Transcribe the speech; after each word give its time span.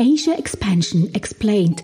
Asia 0.00 0.34
Expansion 0.38 1.12
Explained. 1.12 1.82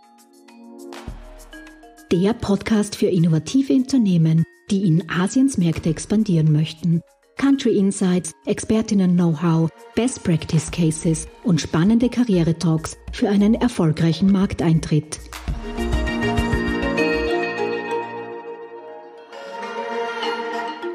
Der 2.12 2.32
Podcast 2.32 2.94
für 2.94 3.08
innovative 3.08 3.72
Unternehmen, 3.72 4.44
die 4.70 4.86
in 4.86 5.10
Asiens 5.10 5.58
Märkte 5.58 5.88
expandieren 5.90 6.52
möchten. 6.52 7.02
Country 7.38 7.76
Insights, 7.76 8.30
Expertinnen-Know-how, 8.46 9.68
Best 9.96 10.22
Practice 10.22 10.70
Cases 10.70 11.26
und 11.42 11.60
spannende 11.60 12.08
Karriere-Talks 12.08 12.96
für 13.10 13.28
einen 13.28 13.54
erfolgreichen 13.54 14.30
Markteintritt. 14.30 15.18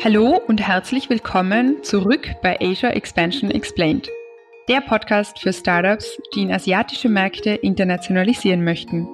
Hallo 0.01 0.39
und 0.47 0.61
herzlich 0.61 1.09
willkommen 1.09 1.83
zurück 1.83 2.29
bei 2.41 2.58
Asia 2.62 2.91
Expansion 2.91 3.52
Explained, 3.52 4.09
der 4.70 4.82
Podcast 4.82 5.40
für 5.40 5.52
Startups, 5.52 6.22
die 6.36 6.44
in 6.44 6.54
asiatische 6.54 7.09
Märkte 7.09 7.50
internationalisieren 7.50 8.64
möchten. 8.64 9.08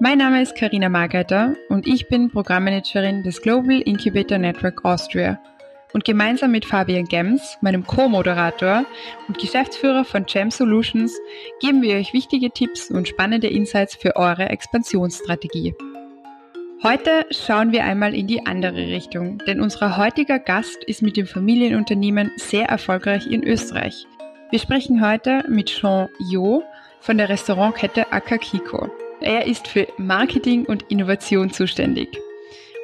Mein 0.00 0.16
Name 0.16 0.40
ist 0.40 0.56
Karina 0.56 0.88
Margeiter 0.88 1.54
und 1.68 1.86
ich 1.86 2.08
bin 2.08 2.30
Programmmanagerin 2.30 3.22
des 3.22 3.42
Global 3.42 3.82
Incubator 3.82 4.38
Network 4.38 4.86
Austria. 4.86 5.38
Und 5.92 6.06
gemeinsam 6.06 6.50
mit 6.50 6.64
Fabian 6.64 7.04
Gems, 7.04 7.58
meinem 7.60 7.86
Co-Moderator 7.86 8.86
und 9.28 9.38
Geschäftsführer 9.38 10.06
von 10.06 10.24
Gem 10.24 10.50
Solutions, 10.50 11.14
geben 11.60 11.82
wir 11.82 11.96
euch 11.96 12.14
wichtige 12.14 12.50
Tipps 12.50 12.90
und 12.90 13.06
spannende 13.06 13.48
Insights 13.48 13.96
für 13.96 14.16
eure 14.16 14.48
Expansionsstrategie. 14.48 15.74
Heute 16.82 17.26
schauen 17.30 17.72
wir 17.72 17.84
einmal 17.84 18.14
in 18.14 18.26
die 18.26 18.46
andere 18.46 18.88
Richtung, 18.88 19.38
denn 19.46 19.60
unser 19.60 19.98
heutiger 19.98 20.38
Gast 20.38 20.82
ist 20.84 21.02
mit 21.02 21.18
dem 21.18 21.26
Familienunternehmen 21.26 22.30
sehr 22.36 22.66
erfolgreich 22.66 23.26
in 23.26 23.44
Österreich. 23.44 24.06
Wir 24.48 24.60
sprechen 24.60 25.04
heute 25.04 25.42
mit 25.48 25.66
Jean 25.66 26.08
Jo 26.20 26.62
von 27.00 27.18
der 27.18 27.28
Restaurantkette 27.28 28.12
Akakiko. 28.12 28.88
Er 29.20 29.44
ist 29.44 29.66
für 29.66 29.88
Marketing 29.98 30.64
und 30.66 30.84
Innovation 30.88 31.50
zuständig 31.50 32.16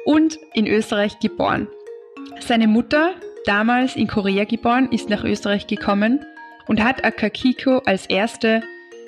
und 0.03 0.37
in 0.53 0.67
Österreich 0.67 1.19
geboren. 1.19 1.69
Seine 2.41 2.67
Mutter, 2.67 3.11
damals 3.45 3.95
in 3.95 4.07
Korea 4.07 4.43
geboren, 4.43 4.91
ist 4.91 5.09
nach 5.09 5.23
Österreich 5.23 5.65
gekommen 5.65 6.25
und 6.67 6.83
hat 6.83 7.05
Akakiko 7.05 7.77
als 7.85 8.07
erste 8.07 8.61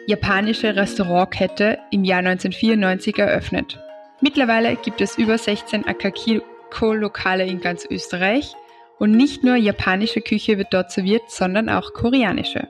japanische 0.08 0.78
Restaurantkette 0.78 1.80
im 1.92 2.06
Jahr 2.06 2.20
1994 2.20 3.18
eröffnet. 3.18 3.78
Mittlerweile 4.22 4.78
gibt 4.78 5.02
es 5.02 5.18
über 5.18 5.38
16 5.38 5.86
Akakiko-Lokale 5.86 7.46
in 7.46 7.60
ganz 7.60 7.86
Österreich 7.90 8.56
und 9.00 9.12
nicht 9.12 9.44
nur 9.44 9.56
japanische 9.56 10.22
Küche 10.22 10.58
wird 10.58 10.74
dort 10.74 10.92
serviert, 10.92 11.24
sondern 11.30 11.70
auch 11.70 11.94
koreanische. 11.94 12.68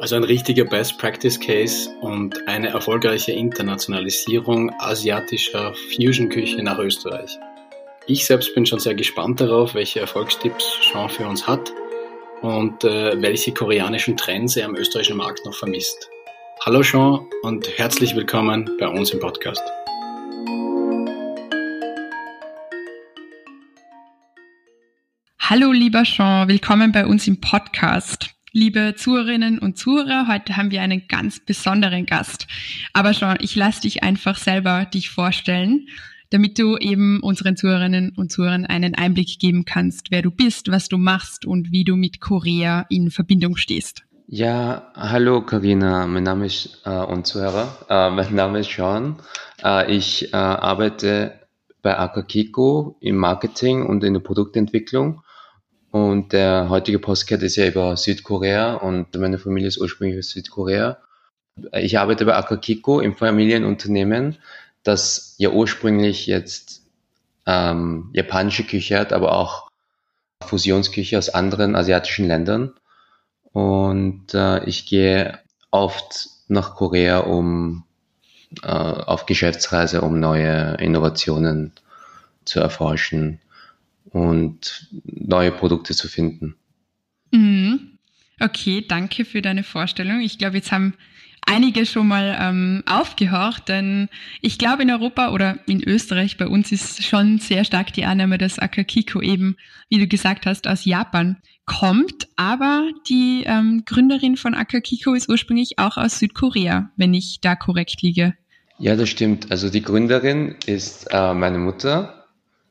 Also 0.00 0.14
ein 0.16 0.24
richtiger 0.24 0.64
Best 0.64 0.98
Practice 0.98 1.40
Case 1.40 1.90
und 2.00 2.46
eine 2.46 2.68
erfolgreiche 2.68 3.32
Internationalisierung 3.32 4.70
asiatischer 4.78 5.74
Fusion-Küche 5.94 6.62
nach 6.62 6.78
Österreich. 6.78 7.36
Ich 8.06 8.24
selbst 8.24 8.54
bin 8.54 8.64
schon 8.64 8.78
sehr 8.78 8.94
gespannt 8.94 9.40
darauf, 9.40 9.74
welche 9.74 10.00
Erfolgstipps 10.00 10.78
Sean 10.90 11.08
für 11.08 11.26
uns 11.26 11.46
hat 11.46 11.72
und 12.42 12.84
äh, 12.84 13.20
welche 13.20 13.52
koreanischen 13.52 14.16
Trends 14.16 14.56
er 14.56 14.66
am 14.66 14.76
österreichischen 14.76 15.16
Markt 15.16 15.44
noch 15.44 15.54
vermisst. 15.54 16.08
Hallo 16.64 16.82
Sean 16.82 17.26
und 17.42 17.68
herzlich 17.76 18.14
willkommen 18.14 18.70
bei 18.78 18.88
uns 18.88 19.10
im 19.10 19.20
Podcast. 19.20 19.62
Hallo 25.50 25.72
lieber 25.72 26.02
Jean, 26.02 26.46
willkommen 26.46 26.92
bei 26.92 27.06
uns 27.06 27.26
im 27.26 27.40
Podcast. 27.40 28.34
Liebe 28.52 28.92
Zuhörerinnen 28.94 29.58
und 29.58 29.78
Zuhörer, 29.78 30.26
heute 30.28 30.58
haben 30.58 30.70
wir 30.70 30.82
einen 30.82 31.08
ganz 31.08 31.40
besonderen 31.40 32.04
Gast. 32.04 32.46
Aber 32.92 33.12
Jean, 33.12 33.38
ich 33.40 33.56
lasse 33.56 33.80
dich 33.80 34.02
einfach 34.02 34.36
selber 34.36 34.84
dich 34.84 35.08
vorstellen, 35.08 35.86
damit 36.28 36.58
du 36.58 36.76
eben 36.76 37.20
unseren 37.22 37.56
Zuhörerinnen 37.56 38.12
und 38.14 38.30
Zuhörern 38.30 38.66
einen 38.66 38.94
Einblick 38.94 39.38
geben 39.38 39.64
kannst, 39.64 40.10
wer 40.10 40.20
du 40.20 40.30
bist, 40.30 40.70
was 40.70 40.90
du 40.90 40.98
machst 40.98 41.46
und 41.46 41.72
wie 41.72 41.84
du 41.84 41.96
mit 41.96 42.20
Korea 42.20 42.84
in 42.90 43.10
Verbindung 43.10 43.56
stehst. 43.56 44.02
Ja, 44.26 44.92
hallo 44.94 45.40
Karina, 45.40 46.06
mein 46.06 46.24
Name 46.24 46.44
ist 46.44 46.82
äh, 46.84 46.90
und 46.90 47.26
Zuhörer, 47.26 47.86
äh, 47.88 48.10
mein 48.10 48.34
Name 48.34 48.58
ist 48.58 48.70
Sean. 48.70 49.16
Äh, 49.64 49.96
ich 49.96 50.30
äh, 50.34 50.36
arbeite 50.36 51.40
bei 51.80 51.98
Akakiko 51.98 52.98
im 53.00 53.16
Marketing 53.16 53.86
und 53.86 54.04
in 54.04 54.12
der 54.12 54.20
Produktentwicklung 54.20 55.22
und 55.90 56.32
der 56.32 56.68
heutige 56.68 56.98
Postcard 56.98 57.42
ist 57.42 57.56
ja 57.56 57.66
über 57.66 57.96
Südkorea 57.96 58.74
und 58.74 59.14
meine 59.16 59.38
Familie 59.38 59.68
ist 59.68 59.78
ursprünglich 59.78 60.18
aus 60.18 60.30
Südkorea. 60.30 60.98
Ich 61.72 61.98
arbeite 61.98 62.24
bei 62.24 62.36
Akakiko 62.36 63.00
im 63.00 63.16
Familienunternehmen, 63.16 64.36
das 64.82 65.34
ja 65.38 65.50
ursprünglich 65.50 66.26
jetzt 66.26 66.82
ähm, 67.46 68.10
japanische 68.12 68.64
Küche 68.64 68.98
hat, 68.98 69.12
aber 69.12 69.32
auch 69.32 69.68
Fusionsküche 70.44 71.18
aus 71.18 71.30
anderen 71.30 71.74
asiatischen 71.74 72.28
Ländern. 72.28 72.74
Und 73.52 74.34
äh, 74.34 74.64
ich 74.64 74.86
gehe 74.86 75.38
oft 75.70 76.28
nach 76.48 76.74
Korea, 76.74 77.20
um 77.20 77.84
äh, 78.62 78.68
auf 78.68 79.26
Geschäftsreise, 79.26 80.02
um 80.02 80.20
neue 80.20 80.76
Innovationen 80.76 81.72
zu 82.44 82.60
erforschen 82.60 83.40
und 84.10 84.88
neue 85.04 85.52
Produkte 85.52 85.94
zu 85.94 86.08
finden. 86.08 86.56
Mhm. 87.30 87.98
Okay, 88.40 88.84
danke 88.86 89.24
für 89.24 89.42
deine 89.42 89.64
Vorstellung. 89.64 90.20
Ich 90.20 90.38
glaube, 90.38 90.56
jetzt 90.56 90.70
haben 90.70 90.94
einige 91.48 91.86
schon 91.86 92.06
mal 92.06 92.36
ähm, 92.40 92.82
aufgehorcht, 92.86 93.68
denn 93.68 94.08
ich 94.42 94.58
glaube 94.58 94.82
in 94.82 94.90
Europa 94.90 95.30
oder 95.30 95.58
in 95.66 95.82
Österreich 95.82 96.36
bei 96.36 96.46
uns 96.46 96.70
ist 96.70 97.04
schon 97.04 97.38
sehr 97.38 97.64
stark 97.64 97.92
die 97.92 98.04
Annahme, 98.04 98.38
dass 98.38 98.58
Akakiko 98.58 99.20
eben, 99.20 99.56
wie 99.88 99.98
du 99.98 100.06
gesagt 100.06 100.46
hast, 100.46 100.68
aus 100.68 100.84
Japan 100.84 101.38
kommt, 101.64 102.28
aber 102.36 102.88
die 103.08 103.44
ähm, 103.46 103.82
Gründerin 103.86 104.36
von 104.36 104.54
Akakiko 104.54 105.14
ist 105.14 105.28
ursprünglich 105.28 105.78
auch 105.78 105.96
aus 105.96 106.18
Südkorea, 106.18 106.90
wenn 106.96 107.14
ich 107.14 107.40
da 107.40 107.56
korrekt 107.56 108.02
liege. 108.02 108.34
Ja, 108.78 108.94
das 108.94 109.08
stimmt. 109.08 109.50
Also 109.50 109.70
die 109.70 109.82
Gründerin 109.82 110.54
ist 110.66 111.08
äh, 111.10 111.34
meine 111.34 111.58
Mutter 111.58 112.17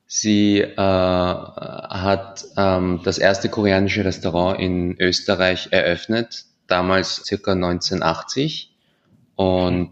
Sie 0.07 0.62
äh, 0.62 0.78
hat 0.78 2.45
ähm, 2.56 3.01
das 3.03 3.18
erste 3.18 3.50
koreanische 3.50 4.06
Restaurant 4.06 4.57
in 4.59 5.00
Österreich 5.01 5.68
eröffnet, 5.72 6.45
damals 6.68 7.25
circa 7.25 7.51
1980. 7.51 8.73
Und 9.35 9.91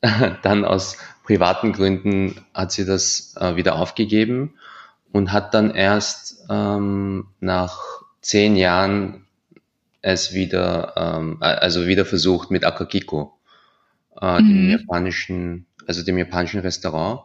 dann 0.42 0.64
aus 0.64 0.96
privaten 1.24 1.72
Gründen 1.74 2.40
hat 2.54 2.72
sie 2.72 2.86
das 2.86 3.34
äh, 3.38 3.54
wieder 3.54 3.76
aufgegeben 3.76 4.54
und 5.12 5.30
hat 5.30 5.52
dann 5.52 5.70
erst 5.70 6.46
ähm, 6.48 7.26
nach 7.40 7.78
zehn 8.22 8.56
Jahren 8.56 9.26
es 10.00 10.32
wieder, 10.32 10.94
ähm, 10.96 11.36
also 11.40 11.86
wieder 11.86 12.06
versucht 12.06 12.50
mit 12.50 12.64
Akakiko, 12.64 13.38
äh, 14.18 14.40
mhm. 14.40 14.48
dem 14.48 14.70
japanischen, 14.70 15.66
also 15.86 16.02
dem 16.02 16.16
japanischen 16.16 16.60
Restaurant 16.60 17.20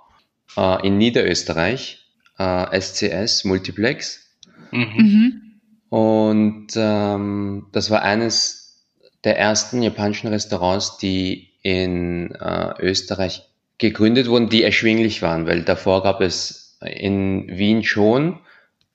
äh, 0.58 0.86
in 0.86 0.98
Niederösterreich 0.98 2.05
äh, 2.38 2.80
SCS 2.80 3.46
Multiplex. 3.46 4.28
Mhm. 4.72 4.82
mhm. 4.98 5.42
Und 5.90 6.68
ähm, 6.76 7.68
das 7.72 7.90
war 7.90 8.02
eines 8.02 8.84
der 9.24 9.38
ersten 9.40 9.82
japanischen 9.82 10.28
Restaurants, 10.28 10.98
die 10.98 11.52
in 11.62 12.32
äh, 12.36 12.74
Österreich 12.80 13.44
gegründet 13.78 14.28
wurden, 14.28 14.50
die 14.50 14.64
erschwinglich 14.64 15.22
waren, 15.22 15.48
weil 15.48 15.64
davor 15.64 16.04
gab 16.04 16.22
es 16.22 16.78
in 16.82 17.48
Wien 17.48 17.84
schon 17.84 18.40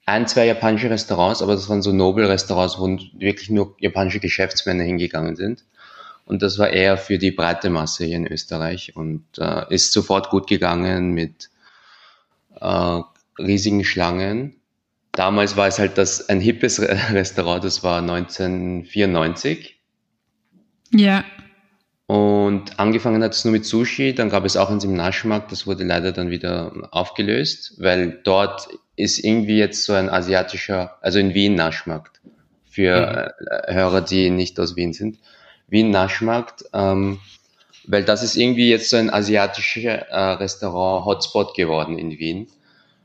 ein, 0.07 0.27
zwei 0.27 0.47
japanische 0.47 0.91
Restaurants, 0.91 1.43
aber 1.43 1.55
das 1.55 1.69
waren 1.69 1.83
so 1.83 1.92
Nobel-Restaurants, 1.92 2.78
wo 2.78 2.87
wirklich 3.19 3.51
nur 3.51 3.77
japanische 3.78 4.21
Geschäftsmänner 4.21 4.84
hingegangen 4.84 5.37
sind. 5.37 5.65
Und 6.27 6.42
das 6.42 6.59
war 6.59 6.71
eher 6.71 6.97
für 6.97 7.19
die 7.19 7.31
breite 7.31 7.71
Masse 7.71 8.04
hier 8.04 8.16
in 8.16 8.27
Österreich 8.27 8.95
und 8.95 9.25
äh, 9.39 9.72
ist 9.72 9.92
sofort 9.92 10.31
gut 10.31 10.48
gegangen 10.48 11.13
mit 11.13 11.51
äh, 12.60 13.01
riesigen 13.41 13.84
Schlangen. 13.84 14.57
Damals 15.13 15.57
war 15.57 15.66
es 15.66 15.78
halt 15.78 15.98
das, 15.98 16.28
ein 16.28 16.41
hippes 16.41 16.81
Restaurant, 17.13 17.65
das 17.65 17.83
war 17.83 18.01
1994. 18.01 19.81
Ja. 20.92 21.25
Und 22.07 22.81
angefangen 22.81 23.22
hat 23.22 23.34
es 23.34 23.45
nur 23.45 23.53
mit 23.53 23.65
Sushi, 23.65 24.15
dann 24.15 24.31
gab 24.31 24.45
es 24.45 24.57
auch 24.57 24.71
eins 24.71 24.83
im 24.83 24.95
Naschmarkt, 24.95 25.53
das 25.53 25.69
wurde 25.69 25.84
leider 25.84 26.10
dann 26.10 26.31
wieder 26.31 26.89
aufgelöst, 26.91 27.75
weil 27.78 28.21
dort 28.25 28.69
ist 28.97 29.21
irgendwie 29.21 29.59
jetzt 29.59 29.84
so 29.84 29.92
ein 29.92 30.10
asiatischer, 30.10 30.97
also 31.03 31.21
in 31.21 31.34
Wien 31.34 31.54
Naschmarkt, 31.54 32.21
für 32.69 33.33
mhm. 33.41 33.75
Hörer, 33.75 34.01
die 34.01 34.31
nicht 34.31 34.59
aus 34.59 34.75
Wien 34.75 34.92
sind. 34.92 35.19
Wien 35.69 35.91
Naschmarkt, 35.91 36.65
ähm, 36.72 37.21
weil 37.87 38.04
das 38.04 38.22
ist 38.22 38.37
irgendwie 38.37 38.69
jetzt 38.69 38.91
so 38.91 38.97
ein 38.97 39.10
asiatischer 39.10 40.09
äh, 40.09 40.33
Restaurant-Hotspot 40.33 41.54
geworden 41.54 41.98
in 41.98 42.10
Wien. 42.19 42.48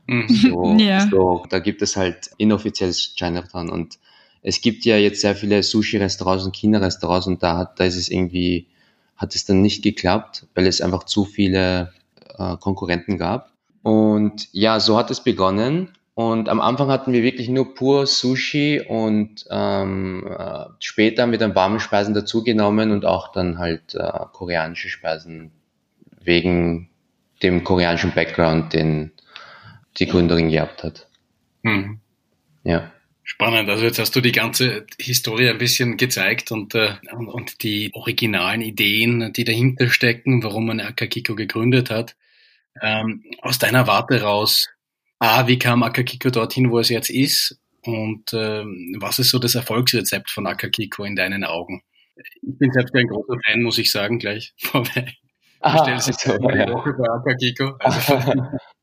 Mhm. 0.07 0.27
So, 0.29 0.75
ja. 0.77 1.07
so, 1.09 1.45
da 1.49 1.59
gibt 1.59 1.81
es 1.81 1.95
halt 1.95 2.31
inoffizielles 2.37 3.15
Chinatown 3.15 3.69
und 3.69 3.99
es 4.41 4.61
gibt 4.61 4.85
ja 4.85 4.97
jetzt 4.97 5.21
sehr 5.21 5.35
viele 5.35 5.63
Sushi-Restaurants 5.63 6.45
und 6.45 6.55
China-Restaurants 6.55 7.27
und 7.27 7.41
da, 7.41 7.57
hat, 7.57 7.79
da 7.79 7.85
ist 7.85 7.95
es 7.95 8.09
irgendwie 8.09 8.67
hat 9.17 9.33
es 9.35 9.45
dann 9.45 9.61
nicht 9.61 9.83
geklappt, 9.83 10.45
weil 10.55 10.67
es 10.67 10.81
einfach 10.81 11.03
zu 11.05 11.25
viele 11.25 11.93
äh, 12.37 12.57
Konkurrenten 12.57 13.17
gab. 13.17 13.51
Und 13.81 14.49
ja, 14.51 14.79
so 14.79 14.97
hat 14.97 15.11
es 15.11 15.21
begonnen. 15.21 15.89
Und 16.15 16.47
am 16.47 16.61
Anfang 16.61 16.89
hatten 16.89 17.11
wir 17.11 17.23
wirklich 17.23 17.49
nur 17.49 17.75
pur 17.75 18.07
Sushi 18.07 18.81
und 18.87 19.45
ähm, 19.49 20.25
äh, 20.27 20.65
später 20.79 21.23
haben 21.23 21.31
wir 21.31 21.39
dann 21.39 21.55
warme 21.55 21.81
Speisen 21.81 22.13
dazugenommen 22.13 22.91
und 22.91 23.05
auch 23.05 23.33
dann 23.33 23.57
halt 23.57 23.95
äh, 23.95 24.11
koreanische 24.31 24.87
Speisen 24.87 25.51
wegen 26.23 26.89
dem 27.43 27.65
koreanischen 27.65 28.13
Background, 28.13 28.71
den 28.73 29.11
die 29.97 30.07
Gründerin 30.07 30.49
gehabt 30.49 30.83
hat. 30.83 31.07
Hm. 31.63 31.99
Ja. 32.63 32.91
Spannend. 33.23 33.69
Also 33.69 33.85
jetzt 33.85 33.97
hast 33.97 34.15
du 34.15 34.21
die 34.21 34.31
ganze 34.31 34.85
Historie 34.99 35.49
ein 35.49 35.57
bisschen 35.57 35.97
gezeigt 35.97 36.51
und, 36.51 36.75
äh, 36.75 36.93
und, 37.11 37.63
die 37.63 37.89
originalen 37.93 38.61
Ideen, 38.61 39.33
die 39.33 39.43
dahinter 39.43 39.89
stecken, 39.89 40.43
warum 40.43 40.67
man 40.67 40.79
Akakiko 40.79 41.33
gegründet 41.33 41.89
hat. 41.89 42.15
Ähm, 42.81 43.23
aus 43.41 43.57
deiner 43.57 43.87
Warte 43.87 44.21
raus, 44.21 44.67
A, 45.17 45.47
wie 45.47 45.57
kam 45.57 45.81
Akakiko 45.81 46.29
dorthin, 46.29 46.69
wo 46.69 46.77
es 46.77 46.89
jetzt 46.89 47.09
ist? 47.09 47.59
Und 47.83 48.31
ähm, 48.33 48.95
was 48.99 49.17
ist 49.17 49.31
so 49.31 49.39
das 49.39 49.55
Erfolgsrezept 49.55 50.29
von 50.29 50.45
Akakiko 50.45 51.03
in 51.03 51.15
deinen 51.15 51.43
Augen? 51.43 51.81
Ich 52.15 52.57
bin 52.59 52.71
selbst 52.71 52.93
ein 52.95 53.07
großer 53.07 53.37
Fan, 53.45 53.63
muss 53.63 53.77
ich 53.79 53.91
sagen, 53.91 54.19
gleich 54.19 54.53
vorbei. 54.57 55.13
Aha, 55.61 55.83
stelle 55.83 55.99
sich 55.99 56.15
so, 56.15 56.31
ja. 56.33 56.71
Woche 56.71 56.93
bei 56.93 57.09
Akakiko. 57.09 57.75
Also, 57.79 58.19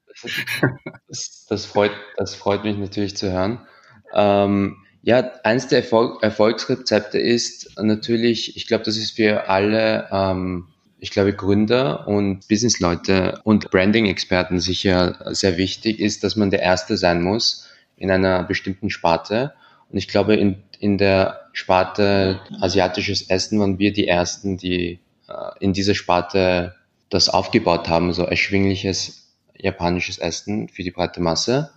das, 1.09 1.47
das, 1.49 1.67
freut, 1.67 1.93
das 2.17 2.35
freut 2.35 2.65
mich 2.65 2.77
natürlich 2.77 3.17
zu 3.17 3.31
hören. 3.33 3.67
Ähm, 4.15 4.77
ja, 5.03 5.33
eins 5.43 5.67
der 5.69 5.79
Erfolg, 5.79 6.23
Erfolgsrezepte 6.23 7.19
ist 7.19 7.77
natürlich, 7.81 8.57
ich 8.57 8.67
glaube, 8.67 8.85
das 8.85 8.97
ist 8.97 9.17
für 9.17 9.49
alle, 9.49 10.09
ähm, 10.13 10.69
ich 11.01 11.11
glaube, 11.11 11.33
Gründer 11.33 12.07
und 12.07 12.47
Businessleute 12.47 13.41
und 13.43 13.71
Branding-Experten 13.71 14.61
sicher 14.61 15.19
sehr 15.35 15.57
wichtig 15.57 15.99
ist, 15.99 16.23
dass 16.23 16.37
man 16.37 16.51
der 16.51 16.63
Erste 16.63 16.97
sein 16.97 17.23
muss 17.23 17.67
in 17.97 18.11
einer 18.11 18.45
bestimmten 18.45 18.91
Sparte. 18.91 19.55
Und 19.91 19.99
ich 19.99 20.07
glaube, 20.07 20.37
in, 20.37 20.63
in 20.79 20.99
der 20.99 21.49
Sparte 21.53 22.41
asiatisches 22.61 23.29
Essen 23.29 23.59
waren 23.59 23.79
wir 23.81 23.93
die 23.93 24.07
Ersten, 24.07 24.57
die 24.57 25.01
äh, 25.29 25.33
in 25.59 25.73
dieser 25.73 25.95
Sparte 25.97 26.77
das 27.11 27.29
aufgebaut 27.29 27.89
haben, 27.89 28.13
so 28.13 28.25
erschwingliches 28.25 29.22
japanisches 29.63 30.19
Essen 30.19 30.69
für 30.69 30.83
die 30.83 30.91
breite 30.91 31.23
Masse. 31.23 31.71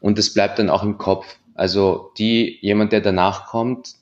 Und 0.00 0.18
das 0.18 0.34
bleibt 0.34 0.58
dann 0.58 0.70
auch 0.70 0.82
im 0.82 0.98
Kopf. 0.98 1.36
Also 1.54 2.12
die, 2.18 2.58
jemand, 2.60 2.92
der 2.92 3.00
danach 3.00 3.46
kommt, 3.46 3.94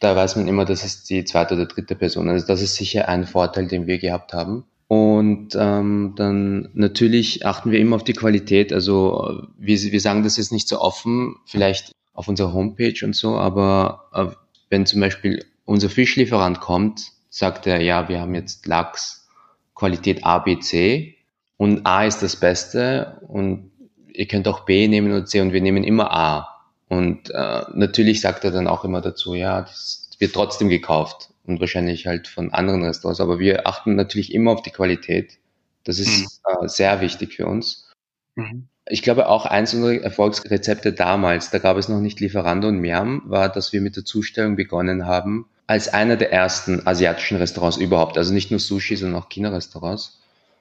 da 0.00 0.16
weiß 0.16 0.36
man 0.36 0.48
immer, 0.48 0.64
das 0.64 0.84
ist 0.84 1.08
die 1.10 1.24
zweite 1.24 1.54
oder 1.54 1.66
dritte 1.66 1.94
Person. 1.94 2.28
Also 2.28 2.46
das 2.46 2.62
ist 2.62 2.74
sicher 2.74 3.08
ein 3.08 3.26
Vorteil, 3.26 3.68
den 3.68 3.86
wir 3.86 3.98
gehabt 3.98 4.32
haben. 4.32 4.64
Und 4.88 5.54
ähm, 5.56 6.14
dann 6.16 6.70
natürlich 6.72 7.46
achten 7.46 7.70
wir 7.70 7.78
immer 7.78 7.96
auf 7.96 8.04
die 8.04 8.14
Qualität. 8.14 8.72
Also 8.72 9.46
wir, 9.56 9.80
wir 9.80 10.00
sagen 10.00 10.24
das 10.24 10.36
jetzt 10.36 10.52
nicht 10.52 10.68
so 10.68 10.80
offen, 10.80 11.36
vielleicht 11.46 11.92
auf 12.12 12.28
unserer 12.28 12.52
Homepage 12.52 13.04
und 13.04 13.14
so, 13.14 13.36
aber 13.36 14.08
äh, 14.12 14.26
wenn 14.68 14.86
zum 14.86 15.00
Beispiel 15.00 15.44
unser 15.64 15.90
Fischlieferant 15.90 16.60
kommt, 16.60 17.12
sagt 17.28 17.66
er, 17.66 17.80
ja, 17.80 18.08
wir 18.08 18.20
haben 18.20 18.34
jetzt 18.34 18.66
Lachs 18.66 19.28
Qualität 19.74 20.24
A, 20.24 20.40
B, 20.40 20.58
C 20.58 21.16
und 21.60 21.84
A 21.84 22.06
ist 22.06 22.22
das 22.22 22.36
Beste 22.36 23.18
und 23.28 23.70
ihr 24.10 24.26
könnt 24.26 24.48
auch 24.48 24.60
B 24.60 24.88
nehmen 24.88 25.12
und 25.12 25.28
C 25.28 25.42
und 25.42 25.52
wir 25.52 25.60
nehmen 25.60 25.84
immer 25.84 26.10
A. 26.10 26.64
Und 26.88 27.28
äh, 27.28 27.64
natürlich 27.74 28.22
sagt 28.22 28.44
er 28.44 28.50
dann 28.50 28.66
auch 28.66 28.82
immer 28.82 29.02
dazu, 29.02 29.34
ja, 29.34 29.60
das 29.60 30.08
wird 30.18 30.32
trotzdem 30.32 30.70
gekauft 30.70 31.28
und 31.44 31.60
wahrscheinlich 31.60 32.06
halt 32.06 32.28
von 32.28 32.50
anderen 32.54 32.82
Restaurants, 32.82 33.20
aber 33.20 33.38
wir 33.38 33.66
achten 33.66 33.94
natürlich 33.94 34.32
immer 34.32 34.52
auf 34.52 34.62
die 34.62 34.70
Qualität. 34.70 35.36
Das 35.84 35.98
ist 35.98 36.40
mhm. 36.46 36.64
äh, 36.64 36.68
sehr 36.68 37.02
wichtig 37.02 37.34
für 37.34 37.46
uns. 37.46 37.90
Mhm. 38.36 38.68
Ich 38.88 39.02
glaube 39.02 39.28
auch 39.28 39.44
eins 39.44 39.74
unserer 39.74 40.00
Erfolgsrezepte 40.00 40.94
damals, 40.94 41.50
da 41.50 41.58
gab 41.58 41.76
es 41.76 41.90
noch 41.90 42.00
nicht 42.00 42.20
Lieferando 42.20 42.68
und 42.68 42.78
Miam, 42.78 43.20
war, 43.26 43.50
dass 43.50 43.74
wir 43.74 43.82
mit 43.82 43.96
der 43.96 44.06
Zustellung 44.06 44.56
begonnen 44.56 45.04
haben, 45.04 45.46
als 45.66 45.88
einer 45.92 46.16
der 46.16 46.32
ersten 46.32 46.86
asiatischen 46.86 47.36
Restaurants 47.36 47.76
überhaupt, 47.76 48.16
also 48.16 48.32
nicht 48.32 48.50
nur 48.50 48.60
Sushi, 48.60 48.96
sondern 48.96 49.20
auch 49.20 49.28
China-Restaurants. 49.28 50.19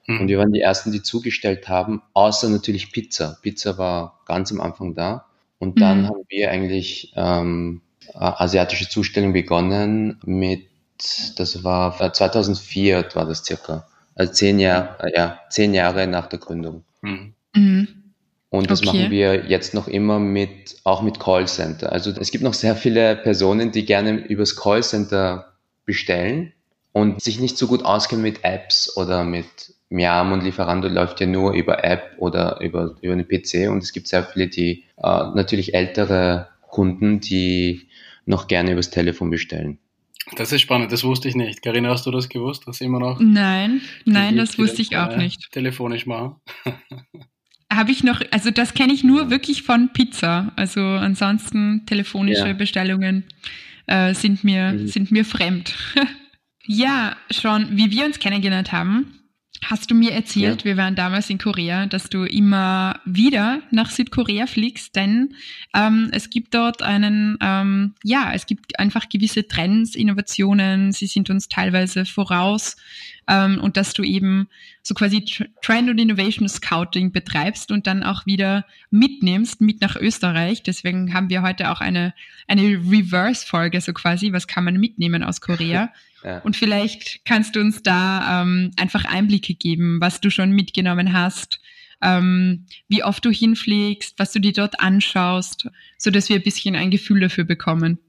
Mhm. 0.10 0.22
Und 0.22 0.28
wir 0.28 0.40
waren 0.40 0.52
die 0.52 0.60
ersten, 0.60 0.92
die 0.92 1.04
zugestellt 1.04 1.70
haben, 1.70 2.02
außer 2.14 2.50
natürlich 2.50 2.92
Pizza. 2.92 3.38
Pizza 3.44 3.78
war 3.78 4.20
ganz 4.26 4.52
am 4.52 4.60
Anfang 4.60 4.96
da. 4.96 5.28
Und 5.60 5.80
dann 5.80 6.02
mhm. 6.02 6.08
haben 6.08 6.24
wir 6.30 6.50
eigentlich 6.50 7.14
ähm, 7.16 7.82
asiatische 8.16 8.90
Zustellung 8.90 9.34
begonnen 9.34 10.20
mit, 10.26 10.66
das 11.36 11.64
war 11.64 12.12
2004 12.12 13.10
war 13.14 13.26
das 13.26 13.46
circa, 13.46 13.88
also 14.16 14.34
zehn 14.34 14.60
Jahre, 14.60 14.98
äh, 15.04 15.16
ja, 15.16 15.40
zehn 15.50 15.76
Jahre 15.76 16.08
nach 16.08 16.26
der 16.26 16.40
Gründung. 16.40 16.84
Mhm. 17.02 17.34
mhm. 17.56 17.88
Und 18.52 18.72
das 18.72 18.80
okay. 18.82 18.88
machen 18.88 19.12
wir 19.12 19.46
jetzt 19.46 19.76
noch 19.76 19.88
immer 19.88 20.18
mit, 20.18 20.78
auch 20.84 21.04
mit 21.04 21.20
Callcenter. 21.20 21.92
Also 21.92 22.10
es 22.10 22.32
gibt 22.32 22.44
noch 22.44 22.56
sehr 22.56 22.76
viele 22.76 23.16
Personen, 23.16 23.72
die 23.72 23.86
gerne 23.86 24.26
übers 24.26 24.56
Callcenter 24.56 25.54
bestellen 25.86 26.52
und 26.92 27.22
sich 27.22 27.40
nicht 27.40 27.60
so 27.60 27.68
gut 27.68 27.86
auskennen 27.86 28.24
mit 28.24 28.44
Apps 28.44 28.98
oder 28.98 29.24
mit 29.24 29.76
Miam 29.90 30.32
und 30.32 30.44
Lieferando 30.44 30.88
läuft 30.88 31.20
ja 31.20 31.26
nur 31.26 31.54
über 31.54 31.84
App 31.84 32.16
oder 32.18 32.60
über, 32.62 32.96
über 33.02 33.14
einen 33.14 33.28
PC 33.28 33.70
und 33.70 33.84
es 33.84 33.92
gibt 33.92 34.08
sehr 34.08 34.24
viele, 34.24 34.48
die 34.48 34.84
äh, 34.98 35.26
natürlich 35.34 35.74
ältere 35.74 36.48
Kunden, 36.62 37.20
die 37.20 37.88
noch 38.26 38.48
gerne 38.48 38.72
übers 38.72 38.92
Telefon 38.92 39.32
bestellen. 39.32 39.80
Das 40.36 40.52
ist 40.52 40.62
spannend, 40.62 40.92
das 40.92 41.04
wusste 41.04 41.28
ich 41.28 41.36
nicht. 41.36 41.64
Karina, 41.64 41.90
hast 41.90 42.06
du 42.06 42.12
das 42.12 42.30
gewusst, 42.30 42.68
dass 42.68 42.82
immer 42.82 43.00
noch? 43.00 43.20
Nein, 43.20 43.82
nein, 44.06 44.38
das 44.38 44.60
wusste 44.60 44.82
ich 44.82 44.96
auch 44.96 45.16
nicht. 45.18 45.52
Telefonisch 45.52 46.06
machen. 46.06 46.36
Habe 47.72 47.92
ich 47.92 48.04
noch, 48.04 48.22
also 48.32 48.52
das 48.52 48.74
kenne 48.74 48.94
ich 48.94 49.04
nur 49.04 49.30
wirklich 49.30 49.64
von 49.64 49.92
Pizza. 49.94 50.52
Also 50.56 50.82
ansonsten 50.82 51.86
telefonische 51.86 52.48
ja. 52.48 52.54
Bestellungen 52.54 53.26
äh, 53.88 54.14
sind, 54.14 54.44
mir, 54.44 54.74
mhm. 54.74 54.88
sind 54.88 55.12
mir 55.12 55.26
fremd. 55.26 55.76
ja, 56.66 57.16
schon, 57.32 57.78
wie 57.78 57.92
wir 57.92 58.06
uns 58.06 58.20
kennengelernt 58.20 58.72
haben, 58.72 59.19
Hast 59.66 59.92
du 59.92 59.96
mir 59.96 60.14
erzählt, 60.14 60.62
ja. 60.62 60.66
wir 60.66 60.78
waren 60.78 60.96
damals 60.96 61.30
in 61.30 61.38
Korea, 61.38 61.86
dass 61.86 62.10
du 62.10 62.24
immer 62.24 63.00
wieder 63.06 63.62
nach 63.72 63.90
Südkorea 63.90 64.48
fliegst, 64.48 64.96
denn 64.96 65.36
ähm, 65.76 66.10
es 66.14 66.30
gibt 66.30 66.54
dort 66.54 66.82
einen, 66.82 67.38
ähm, 67.42 67.94
ja, 68.04 68.32
es 68.34 68.46
gibt 68.46 68.80
einfach 68.80 69.10
gewisse 69.10 69.48
Trends, 69.48 69.96
Innovationen, 69.96 70.94
sie 70.94 71.08
sind 71.08 71.30
uns 71.30 71.50
teilweise 71.50 72.06
voraus 72.06 72.78
ähm, 73.28 73.60
und 73.60 73.76
dass 73.76 73.94
du 73.94 74.04
eben 74.04 74.48
so 74.82 74.96
quasi 74.96 75.26
Trend 75.62 75.90
und 75.90 76.00
Innovation 76.00 76.48
Scouting 76.48 77.12
betreibst 77.12 77.72
und 77.72 77.86
dann 77.86 78.04
auch 78.04 78.26
wieder 78.26 78.66
mitnimmst 78.92 79.60
mit 79.60 79.82
nach 79.82 79.98
Österreich. 79.98 80.64
Deswegen 80.64 81.14
haben 81.14 81.30
wir 81.30 81.42
heute 81.42 81.70
auch 81.70 81.82
eine, 81.82 82.14
eine 82.48 82.64
Reverse-Folge 82.64 83.82
so 83.82 83.92
quasi, 83.92 84.32
was 84.32 84.48
kann 84.48 84.64
man 84.64 84.78
mitnehmen 84.78 85.22
aus 85.22 85.42
Korea. 85.42 85.92
Ja. 86.24 86.40
Und 86.40 86.56
vielleicht 86.56 87.26
kannst 87.26 87.56
du 87.56 87.62
uns 87.62 87.82
da 87.84 88.42
ähm, 88.42 88.72
einfach 88.78 89.06
Einblicke 89.06 89.54
geben, 89.54 90.00
was 90.02 90.22
du 90.22 90.30
schon 90.30 90.52
mitgenommen 90.52 91.14
hast, 91.14 91.60
ähm, 92.02 92.66
wie 92.88 93.04
oft 93.04 93.24
du 93.26 93.30
hinfliegst, 93.30 94.16
was 94.18 94.32
du 94.32 94.40
dir 94.40 94.54
dort 94.54 94.80
anschaust, 94.80 95.68
so 95.98 96.12
dass 96.12 96.30
wir 96.30 96.38
ein 96.38 96.44
bisschen 96.44 96.76
ein 96.76 96.92
Gefühl 96.92 97.20
dafür 97.22 97.44
bekommen. 97.44 98.00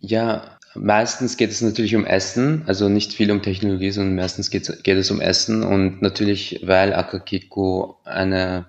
Ja, 0.00 0.58
meistens 0.74 1.36
geht 1.36 1.50
es 1.50 1.60
natürlich 1.60 1.96
um 1.96 2.04
Essen, 2.04 2.62
also 2.66 2.88
nicht 2.88 3.12
viel 3.12 3.30
um 3.30 3.42
Technologie, 3.42 3.90
sondern 3.90 4.16
meistens 4.16 4.50
geht, 4.50 4.84
geht 4.84 4.98
es 4.98 5.10
um 5.10 5.20
Essen 5.20 5.62
und 5.62 6.02
natürlich, 6.02 6.60
weil 6.64 6.94
Akakiko 6.94 7.98
eine 8.04 8.66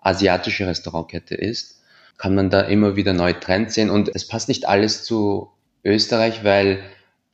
asiatische 0.00 0.66
Restaurantkette 0.66 1.34
ist, 1.34 1.80
kann 2.18 2.34
man 2.34 2.50
da 2.50 2.60
immer 2.62 2.96
wieder 2.96 3.12
neue 3.12 3.38
Trends 3.38 3.74
sehen 3.74 3.90
und 3.90 4.10
es 4.14 4.26
passt 4.26 4.48
nicht 4.48 4.68
alles 4.68 5.04
zu 5.04 5.50
Österreich, 5.84 6.44
weil 6.44 6.82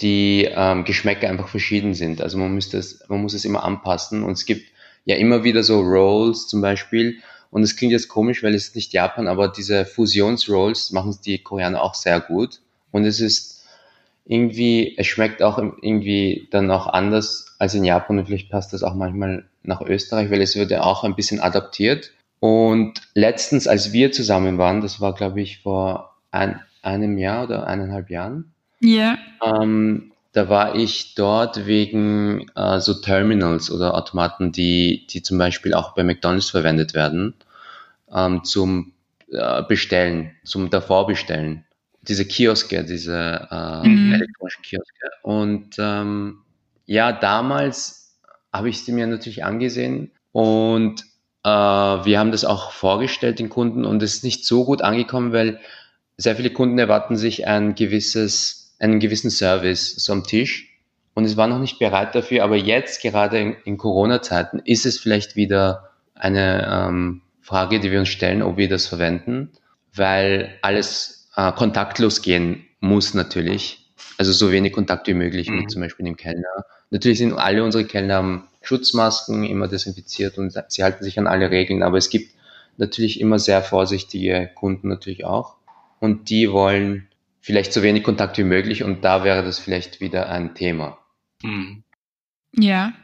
die 0.03 0.49
ähm, 0.51 0.85
Geschmäcker 0.85 1.29
einfach 1.29 1.49
verschieden 1.49 1.95
sind. 1.95 2.21
Also 2.21 2.37
man, 2.37 2.53
müsste 2.53 2.79
es, 2.79 3.09
man 3.09 3.23
muss 3.23 3.35
es 3.35 3.45
immer 3.45 3.65
anpassen 3.65 4.25
und 4.25 4.33
es 4.33 4.45
gibt 4.45 4.67
ja 5.05 5.17
immer 5.17 5.45
wieder 5.45 5.63
so 5.63 5.81
Rolls 5.81 6.49
zum 6.49 6.61
Beispiel 6.61 7.19
und 7.51 7.63
es 7.63 7.77
klingt 7.77 7.93
jetzt 7.93 8.09
komisch, 8.09 8.43
weil 8.43 8.55
es 8.55 8.69
ist 8.69 8.77
nicht 8.77 8.93
Japan, 8.93 9.29
aber 9.29 9.49
diese 9.49 9.85
Fusionsrolls 9.85 10.91
machen 10.93 11.17
die 11.25 11.39
Koreaner 11.39 11.83
auch 11.83 11.95
sehr 11.95 12.21
gut 12.21 12.61
und 12.91 13.05
es 13.05 13.21
ist 13.21 13.65
irgendwie, 14.25 14.95
es 14.97 15.07
schmeckt 15.07 15.43
auch 15.43 15.59
irgendwie 15.59 16.49
dann 16.51 16.71
auch 16.71 16.87
anders 16.87 17.57
als 17.59 17.75
in 17.75 17.85
Japan 17.85 18.19
und 18.19 18.27
vielleicht 18.27 18.51
passt 18.51 18.73
das 18.73 18.83
auch 18.83 18.95
manchmal 18.95 19.45
nach 19.63 19.81
Österreich, 19.81 20.31
weil 20.31 20.43
es 20.43 20.57
wurde 20.57 20.85
auch 20.85 21.05
ein 21.05 21.17
bisschen 21.17 21.41
adaptiert. 21.41 22.13
Und 22.41 23.01
letztens, 23.15 23.69
als 23.69 23.93
wir 23.93 24.11
zusammen 24.13 24.59
waren, 24.59 24.81
das 24.81 25.01
war 25.01 25.15
glaube 25.15 25.41
ich 25.41 25.59
vor 25.59 26.17
ein, 26.31 26.61
einem 26.83 27.19
Jahr 27.19 27.45
oder 27.45 27.67
eineinhalb 27.67 28.11
Jahren, 28.11 28.52
ja. 28.83 29.19
Ähm, 29.43 30.13
da 30.33 30.49
war 30.49 30.75
ich 30.75 31.15
dort 31.15 31.67
wegen 31.67 32.49
äh, 32.55 32.81
so 32.81 32.95
Terminals 32.95 33.71
oder 33.71 33.95
Automaten, 33.95 34.53
die, 34.53 35.07
die 35.09 35.23
zum 35.23 35.39
Beispiel 35.39 35.75
auch 35.75 35.95
bei 35.95 36.05
McDonalds 36.05 36.51
verwendet 36.51 36.95
werden, 36.95 37.35
ähm, 38.13 38.45
zum 38.45 38.93
äh, 39.31 39.63
Bestellen, 39.63 40.33
zum 40.45 40.71
Davorbestellen. 40.71 41.65
Diese 42.03 42.25
Kioske, 42.25 42.85
diese 42.85 43.49
äh, 43.51 43.87
mhm. 43.87 44.15
elektronischen 44.15 44.63
Kioske. 44.63 45.11
Und 45.23 45.77
ähm, 45.79 46.39
ja, 46.87 47.13
damals 47.13 48.19
habe 48.53 48.69
ich 48.69 48.85
sie 48.85 48.93
mir 48.93 49.07
natürlich 49.07 49.45
angesehen 49.45 50.11
und 50.33 51.05
äh, 51.45 51.49
wir 51.49 52.19
haben 52.19 52.33
das 52.33 52.45
auch 52.45 52.73
vorgestellt 52.73 53.39
den 53.39 53.49
Kunden 53.49 53.85
und 53.85 54.03
es 54.03 54.15
ist 54.17 54.25
nicht 54.25 54.45
so 54.45 54.65
gut 54.65 54.83
angekommen, 54.83 55.33
weil 55.33 55.61
sehr 56.17 56.37
viele 56.37 56.51
Kunden 56.51 56.79
erwarten 56.79 57.17
sich 57.17 57.47
ein 57.47 57.75
gewisses, 57.75 58.62
einen 58.83 59.01
gewissen 59.01 59.31
Service 59.31 59.95
so 59.97 60.13
am 60.13 60.25
Tisch 60.25 60.73
und 61.15 61.25
es 61.25 61.37
war 61.37 61.47
noch 61.47 61.59
nicht 61.59 61.79
bereit 61.79 62.15
dafür, 62.15 62.43
aber 62.43 62.57
jetzt 62.57 63.03
gerade 63.03 63.39
in, 63.39 63.57
in 63.65 63.79
Corona-Zeiten 63.79 64.61
ist 64.65 64.87
es 64.87 64.99
vielleicht 64.99 65.37
wieder 65.37 65.91
eine 66.15 66.67
ähm, 66.69 67.23
Frage, 67.41 67.81
die 67.81 67.91
wir 67.91 68.01
uns 68.01 68.09
stellen, 68.09 68.43
ob 68.43 68.57
wir 68.57 68.69
das 68.69 68.87
verwenden, 68.87 69.51
weil 69.95 70.59
alles 70.63 71.29
äh, 71.37 71.53
kontaktlos 71.53 72.23
gehen 72.23 72.65
muss 72.81 73.15
natürlich. 73.15 73.91
Also 74.19 74.33
so 74.33 74.51
wenig 74.51 74.73
Kontakt 74.73 75.07
wie 75.07 75.15
möglich 75.15 75.49
mhm. 75.49 75.61
mit 75.61 75.71
zum 75.71 75.83
Beispiel 75.83 76.07
dem 76.07 76.17
Kellner. 76.17 76.65
Natürlich 76.91 77.19
sind 77.19 77.35
alle 77.35 77.63
unsere 77.63 77.85
Kellner 77.85 78.45
Schutzmasken 78.63 79.45
immer 79.45 79.69
desinfiziert 79.69 80.39
und 80.39 80.53
sie 80.69 80.85
halten 80.85 81.05
sich 81.05 81.19
an 81.19 81.27
alle 81.27 81.51
Regeln, 81.51 81.83
aber 81.83 81.99
es 81.99 82.11
gibt 82.11 82.35
natürlich 82.79 83.21
immer 83.21 83.39
sehr 83.39 83.63
vorsichtige 83.63 84.51
Kunden 84.55 84.89
natürlich 84.89 85.25
auch 85.25 85.57
und 86.01 86.31
die 86.31 86.51
wollen 86.51 87.09
vielleicht 87.43 87.73
so 87.73 87.83
wenig 87.83 88.05
Kontakt 88.05 88.39
wie 88.39 88.45
möglich 88.45 88.83
und 88.83 89.05
da 89.05 89.25
wäre 89.25 89.45
das 89.45 89.59
vielleicht 89.59 90.01
wieder 90.01 90.31
ein 90.31 90.55
Thema. 90.55 90.99
Mhm. 91.43 91.83
Ja. 92.55 92.95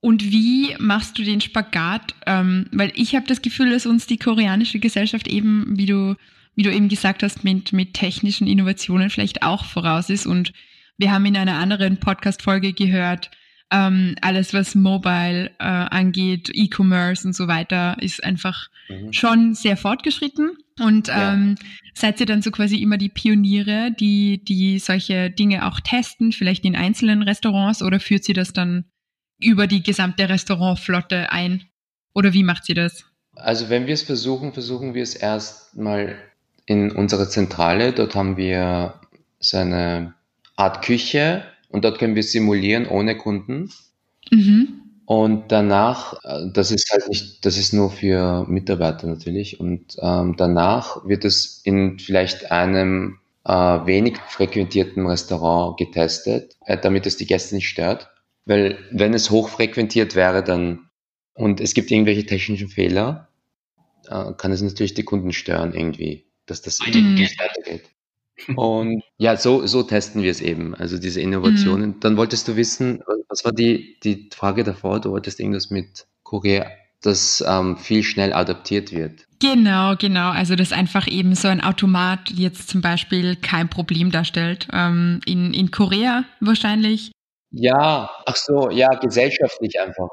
Und 0.00 0.32
wie 0.32 0.74
machst 0.80 1.16
du 1.18 1.22
den 1.22 1.40
Spagat? 1.40 2.16
Ähm, 2.26 2.66
weil 2.72 2.90
ich 2.96 3.14
habe 3.14 3.26
das 3.26 3.42
Gefühl, 3.42 3.70
dass 3.70 3.86
uns 3.86 4.06
die 4.06 4.16
koreanische 4.16 4.80
Gesellschaft 4.80 5.28
eben, 5.28 5.78
wie 5.78 5.86
du, 5.86 6.16
wie 6.56 6.64
du 6.64 6.72
eben 6.72 6.88
gesagt 6.88 7.22
hast, 7.22 7.44
mit, 7.44 7.72
mit 7.72 7.94
technischen 7.94 8.48
Innovationen 8.48 9.10
vielleicht 9.10 9.44
auch 9.44 9.64
voraus 9.64 10.10
ist. 10.10 10.26
Und 10.26 10.52
wir 10.96 11.12
haben 11.12 11.26
in 11.26 11.36
einer 11.36 11.58
anderen 11.58 11.98
Podcast-Folge 11.98 12.72
gehört, 12.72 13.30
ähm, 13.72 14.14
alles, 14.20 14.52
was 14.52 14.74
Mobile 14.74 15.50
äh, 15.58 15.64
angeht, 15.64 16.50
E-Commerce 16.52 17.26
und 17.26 17.34
so 17.34 17.48
weiter, 17.48 17.96
ist 18.00 18.22
einfach 18.22 18.68
mhm. 18.88 19.12
schon 19.12 19.54
sehr 19.54 19.76
fortgeschritten. 19.76 20.52
Und 20.78 21.08
ja. 21.08 21.32
ähm, 21.32 21.56
seid 21.94 22.20
ihr 22.20 22.26
dann 22.26 22.42
so 22.42 22.50
quasi 22.50 22.76
immer 22.76 22.98
die 22.98 23.08
Pioniere, 23.08 23.90
die, 23.98 24.44
die 24.44 24.78
solche 24.78 25.30
Dinge 25.30 25.66
auch 25.66 25.80
testen, 25.80 26.32
vielleicht 26.32 26.64
in 26.64 26.76
einzelnen 26.76 27.22
Restaurants 27.22 27.82
oder 27.82 28.00
führt 28.00 28.24
sie 28.24 28.32
das 28.32 28.52
dann 28.52 28.84
über 29.40 29.66
die 29.66 29.82
gesamte 29.82 30.28
Restaurantflotte 30.28 31.32
ein? 31.32 31.64
Oder 32.14 32.32
wie 32.32 32.44
macht 32.44 32.64
sie 32.64 32.74
das? 32.74 33.06
Also 33.34 33.70
wenn 33.70 33.86
wir 33.86 33.94
es 33.94 34.02
versuchen, 34.02 34.52
versuchen 34.52 34.94
wir 34.94 35.02
es 35.02 35.14
erstmal 35.14 36.16
in 36.66 36.90
unserer 36.92 37.28
Zentrale. 37.28 37.92
Dort 37.92 38.14
haben 38.14 38.36
wir 38.36 39.00
so 39.40 39.56
eine 39.56 40.14
Art 40.56 40.84
Küche, 40.84 41.44
und 41.72 41.84
dort 41.84 41.98
können 41.98 42.14
wir 42.14 42.22
simulieren 42.22 42.86
ohne 42.86 43.16
Kunden. 43.16 43.70
Mhm. 44.30 44.82
Und 45.04 45.50
danach, 45.50 46.14
äh, 46.24 46.50
das 46.52 46.70
ist 46.70 46.90
halt 46.92 47.08
nicht, 47.08 47.44
das 47.44 47.58
ist 47.58 47.72
nur 47.72 47.90
für 47.90 48.46
Mitarbeiter 48.48 49.06
natürlich. 49.06 49.58
Und 49.58 49.96
ähm, 50.00 50.36
danach 50.36 51.06
wird 51.06 51.24
es 51.24 51.60
in 51.64 51.98
vielleicht 51.98 52.50
einem 52.50 53.18
äh, 53.44 53.52
wenig 53.52 54.18
frequentierten 54.28 55.06
Restaurant 55.06 55.76
getestet, 55.76 56.56
äh, 56.64 56.78
damit 56.78 57.06
es 57.06 57.16
die 57.16 57.26
Gäste 57.26 57.56
nicht 57.56 57.68
stört. 57.68 58.10
Weil 58.44 58.78
wenn 58.90 59.14
es 59.14 59.30
hochfrequentiert 59.30 60.14
wäre, 60.14 60.42
dann 60.44 60.88
und 61.34 61.60
es 61.60 61.74
gibt 61.74 61.90
irgendwelche 61.90 62.26
technischen 62.26 62.68
Fehler, 62.68 63.28
äh, 64.08 64.32
kann 64.36 64.52
es 64.52 64.62
natürlich 64.62 64.94
die 64.94 65.04
Kunden 65.04 65.32
stören 65.32 65.74
irgendwie, 65.74 66.26
dass 66.46 66.62
das 66.62 66.78
mhm. 66.80 67.14
nicht 67.14 67.40
weitergeht. 67.40 67.84
Und 68.56 69.02
ja, 69.18 69.36
so, 69.36 69.66
so 69.66 69.82
testen 69.82 70.22
wir 70.22 70.30
es 70.30 70.40
eben, 70.40 70.74
also 70.74 70.98
diese 70.98 71.20
Innovationen. 71.20 71.90
Mhm. 71.90 72.00
Dann 72.00 72.16
wolltest 72.16 72.48
du 72.48 72.56
wissen, 72.56 73.02
was 73.28 73.44
war 73.44 73.52
die, 73.52 73.98
die 74.02 74.30
Frage 74.34 74.64
davor? 74.64 75.00
Du 75.00 75.10
wolltest 75.10 75.40
irgendwas 75.40 75.70
mit 75.70 76.06
Korea, 76.22 76.66
das 77.02 77.44
ähm, 77.46 77.76
viel 77.76 78.02
schnell 78.02 78.32
adaptiert 78.32 78.92
wird. 78.92 79.26
Genau, 79.40 79.96
genau. 79.96 80.30
Also 80.30 80.54
dass 80.54 80.72
einfach 80.72 81.08
eben 81.08 81.34
so 81.34 81.48
ein 81.48 81.60
Automat 81.60 82.30
jetzt 82.30 82.68
zum 82.68 82.80
Beispiel 82.80 83.36
kein 83.36 83.68
Problem 83.68 84.10
darstellt. 84.12 84.68
Ähm, 84.72 85.20
in, 85.26 85.52
in 85.52 85.70
Korea 85.70 86.24
wahrscheinlich. 86.40 87.10
Ja, 87.50 88.08
ach 88.24 88.36
so, 88.36 88.70
ja, 88.70 88.88
gesellschaftlich 88.88 89.80
einfach. 89.80 90.08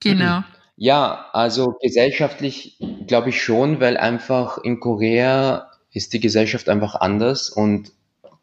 Genau. 0.00 0.42
Ja, 0.76 1.26
also 1.32 1.74
gesellschaftlich 1.82 2.78
glaube 3.08 3.30
ich 3.30 3.42
schon, 3.42 3.80
weil 3.80 3.96
einfach 3.96 4.58
in 4.58 4.78
Korea 4.78 5.67
ist 5.98 6.12
die 6.12 6.20
Gesellschaft 6.20 6.68
einfach 6.68 6.94
anders 6.94 7.50
und 7.50 7.92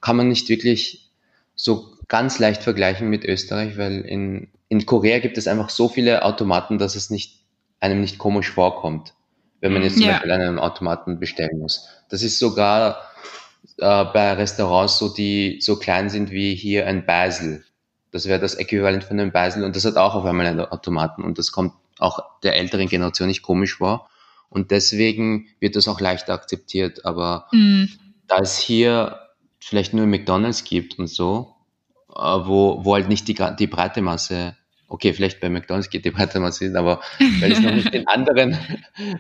kann 0.02 0.18
man 0.18 0.28
nicht 0.28 0.50
wirklich 0.50 1.10
so 1.56 1.94
ganz 2.08 2.38
leicht 2.38 2.62
vergleichen 2.62 3.10
mit 3.10 3.24
Österreich, 3.24 3.78
weil 3.78 4.02
in, 4.02 4.50
in 4.68 4.86
Korea 4.86 5.20
gibt 5.20 5.38
es 5.38 5.48
einfach 5.48 5.70
so 5.70 5.88
viele 5.88 6.24
Automaten, 6.24 6.78
dass 6.78 6.96
es 6.96 7.10
nicht, 7.10 7.40
einem 7.80 8.02
nicht 8.02 8.18
komisch 8.18 8.52
vorkommt, 8.52 9.14
wenn 9.62 9.74
man 9.74 9.82
jetzt 9.82 9.96
zum 9.96 10.04
ja. 10.06 10.14
Beispiel 10.14 10.32
einen 10.32 10.60
Automaten 10.60 11.20
bestellen 11.20 11.60
muss. 11.60 11.88
Das 12.10 12.22
ist 12.22 12.38
sogar 12.38 13.02
äh, 13.78 14.04
bei 14.06 14.34
Restaurants 14.34 14.98
so, 14.98 15.10
die 15.10 15.60
so 15.62 15.78
klein 15.78 16.10
sind 16.10 16.30
wie 16.30 16.56
hier 16.56 16.86
ein 16.88 17.06
Basel. 17.06 17.64
Das 18.12 18.28
wäre 18.28 18.40
das 18.40 18.56
Äquivalent 18.56 19.06
von 19.06 19.20
einem 19.20 19.32
Basel 19.32 19.64
und 19.64 19.76
das 19.76 19.86
hat 19.86 19.96
auch 19.96 20.14
auf 20.14 20.26
einmal 20.26 20.46
einen 20.46 20.60
Automaten 20.60 21.24
und 21.24 21.40
das 21.40 21.52
kommt 21.52 21.74
auch 22.00 22.20
der 22.44 22.56
älteren 22.56 22.88
Generation 22.88 23.30
nicht 23.30 23.42
komisch 23.42 23.78
vor. 23.78 24.10
Und 24.50 24.72
deswegen 24.72 25.48
wird 25.60 25.76
das 25.76 25.88
auch 25.88 26.00
leichter 26.00 26.34
akzeptiert. 26.34 27.06
Aber 27.06 27.48
mhm. 27.52 27.90
da 28.28 28.40
es 28.40 28.58
hier 28.58 29.20
vielleicht 29.60 29.94
nur 29.94 30.06
McDonalds 30.06 30.64
gibt 30.64 31.00
und 31.00 31.08
so, 31.08 31.56
äh, 32.10 32.22
wo, 32.22 32.84
wo 32.86 32.94
halt 32.94 33.10
nicht 33.10 33.28
die, 33.28 33.36
die 33.60 33.68
breite 33.68 34.02
Masse, 34.02 34.56
okay, 34.88 35.14
vielleicht 35.14 35.40
bei 35.40 35.50
McDonalds 35.50 35.90
geht 35.90 36.06
die 36.06 36.12
breite 36.12 36.40
Masse 36.40 36.66
hin, 36.66 36.78
aber 36.78 37.02
weil 37.40 37.52
es 37.52 37.60
noch 37.60 37.74
nicht 37.74 37.94
in 37.94 38.08
anderen, 38.08 38.58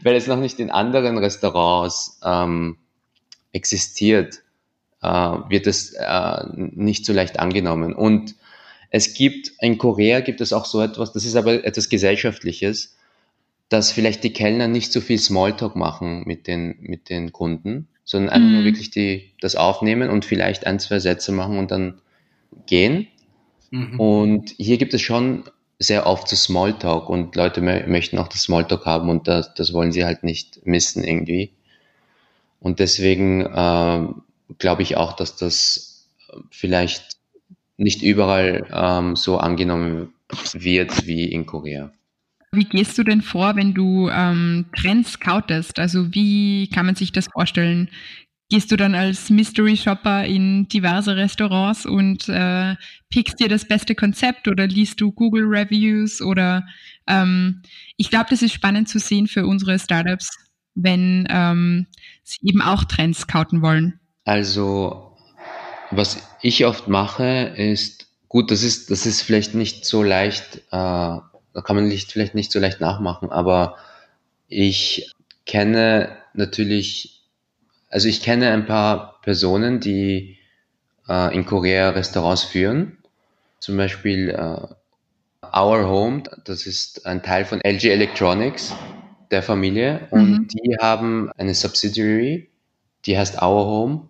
weil 0.03 0.15
es 0.15 0.27
noch 0.27 0.37
nicht 0.37 0.59
in 0.59 0.69
anderen 0.69 1.17
Restaurants 1.17 2.19
ähm, 2.23 2.77
existiert, 3.51 4.43
äh, 5.01 5.07
wird 5.07 5.67
es 5.67 5.93
äh, 5.93 6.43
nicht 6.53 7.05
so 7.05 7.13
leicht 7.13 7.39
angenommen. 7.39 7.93
Und 7.93 8.35
es 8.91 9.13
gibt, 9.13 9.51
in 9.59 9.77
Korea 9.77 10.21
gibt 10.21 10.41
es 10.41 10.53
auch 10.53 10.65
so 10.65 10.81
etwas, 10.81 11.11
das 11.11 11.25
ist 11.25 11.35
aber 11.35 11.65
etwas 11.65 11.89
Gesellschaftliches, 11.89 12.94
dass 13.69 13.91
vielleicht 13.91 14.23
die 14.23 14.33
Kellner 14.33 14.67
nicht 14.67 14.91
so 14.91 15.01
viel 15.01 15.17
Smalltalk 15.17 15.75
machen 15.75 16.23
mit 16.25 16.47
den, 16.47 16.75
mit 16.79 17.09
den 17.09 17.31
Kunden, 17.31 17.87
sondern 18.03 18.29
einfach 18.29 18.47
mhm. 18.47 18.55
nur 18.55 18.63
wirklich 18.65 18.91
die, 18.91 19.31
das 19.41 19.55
aufnehmen 19.55 20.09
und 20.09 20.25
vielleicht 20.25 20.67
ein, 20.67 20.79
zwei 20.79 20.99
Sätze 20.99 21.31
machen 21.31 21.57
und 21.57 21.71
dann 21.71 22.01
gehen. 22.67 23.07
Mhm. 23.71 23.99
Und 23.99 24.49
hier 24.57 24.77
gibt 24.77 24.93
es 24.93 25.01
schon 25.01 25.43
sehr 25.79 26.05
oft 26.07 26.27
so 26.29 26.35
Smalltalk 26.35 27.09
und 27.09 27.35
Leute 27.35 27.61
möchten 27.61 28.17
auch 28.17 28.27
das 28.27 28.43
Smalltalk 28.43 28.85
haben 28.85 29.09
und 29.09 29.27
das, 29.27 29.53
das 29.55 29.73
wollen 29.73 29.91
sie 29.91 30.05
halt 30.05 30.23
nicht 30.23 30.65
missen 30.65 31.03
irgendwie. 31.03 31.51
Und 32.59 32.79
deswegen 32.79 33.41
äh, 33.41 34.07
glaube 34.57 34.81
ich 34.83 34.95
auch, 34.95 35.13
dass 35.13 35.35
das 35.35 36.07
vielleicht 36.49 37.17
nicht 37.77 38.01
überall 38.01 38.67
ähm, 38.73 39.15
so 39.15 39.37
angenommen 39.37 40.13
wird 40.53 41.05
wie 41.05 41.25
in 41.25 41.45
Korea. 41.45 41.91
Wie 42.55 42.65
gehst 42.65 42.97
du 42.97 43.03
denn 43.03 43.21
vor, 43.21 43.55
wenn 43.55 43.73
du 43.73 44.09
ähm, 44.09 44.65
Trends 44.75 45.13
scoutest? 45.13 45.79
Also 45.79 46.13
wie 46.13 46.69
kann 46.69 46.85
man 46.85 46.95
sich 46.95 47.11
das 47.11 47.27
vorstellen? 47.31 47.89
Gehst 48.49 48.71
du 48.71 48.75
dann 48.75 48.93
als 48.93 49.29
Mystery 49.31 49.75
Shopper 49.75 50.23
in 50.23 50.67
diverse 50.67 51.15
Restaurants 51.15 51.85
und 51.85 52.29
äh, 52.29 52.75
pickst 53.09 53.39
dir 53.39 53.49
das 53.49 53.67
beste 53.67 53.95
Konzept 53.95 54.47
oder 54.47 54.67
liest 54.67 55.01
du 55.01 55.11
Google 55.11 55.45
Reviews 55.45 56.21
oder 56.21 56.63
ähm, 57.07 57.63
ich 57.97 58.11
glaube, 58.11 58.27
das 58.29 58.43
ist 58.43 58.53
spannend 58.53 58.87
zu 58.87 58.99
sehen 58.99 59.27
für 59.27 59.47
unsere 59.47 59.79
Startups, 59.79 60.29
wenn 60.75 61.27
ähm, 61.29 61.87
sie 62.23 62.37
eben 62.43 62.61
auch 62.61 62.83
Trends 62.83 63.21
scouten 63.21 63.63
wollen. 63.63 63.99
Also 64.25 65.17
was 65.89 66.21
ich 66.41 66.65
oft 66.65 66.87
mache, 66.87 67.53
ist 67.57 68.07
gut, 68.27 68.51
das 68.51 68.63
ist 68.63 68.91
das 68.91 69.05
ist 69.05 69.21
vielleicht 69.21 69.55
nicht 69.55 69.85
so 69.85 70.03
leicht 70.03 70.61
äh, 70.71 71.17
da 71.55 71.61
kann 71.61 71.77
man 71.77 71.87
nicht, 71.87 72.11
vielleicht 72.11 72.35
nicht 72.35 72.51
so 72.51 72.59
leicht 72.59 72.81
nachmachen, 72.81 73.31
aber 73.31 73.77
ich 74.49 75.09
kenne 75.45 76.09
natürlich, 76.33 77.23
also 77.89 78.09
ich 78.09 78.21
kenne 78.21 78.51
ein 78.51 78.65
paar 78.65 79.21
Personen, 79.21 79.79
die 79.79 80.37
äh, 81.07 81.33
in 81.33 81.45
Korea 81.45 81.91
Restaurants 81.91 82.43
führen. 82.43 82.97
Zum 83.59 83.77
Beispiel 83.77 84.31
äh, 84.31 85.47
Our 85.57 85.87
Home, 85.87 86.23
das 86.43 86.65
ist 86.65 87.05
ein 87.05 87.23
Teil 87.23 87.45
von 87.45 87.61
LG 87.61 87.85
Electronics, 87.85 88.75
der 89.31 89.41
Familie, 89.41 90.07
und 90.11 90.29
mhm. 90.29 90.47
die 90.49 90.75
haben 90.77 91.31
eine 91.37 91.53
Subsidiary, 91.53 92.49
die 93.05 93.17
heißt 93.17 93.41
Our 93.41 93.65
Home. 93.65 94.09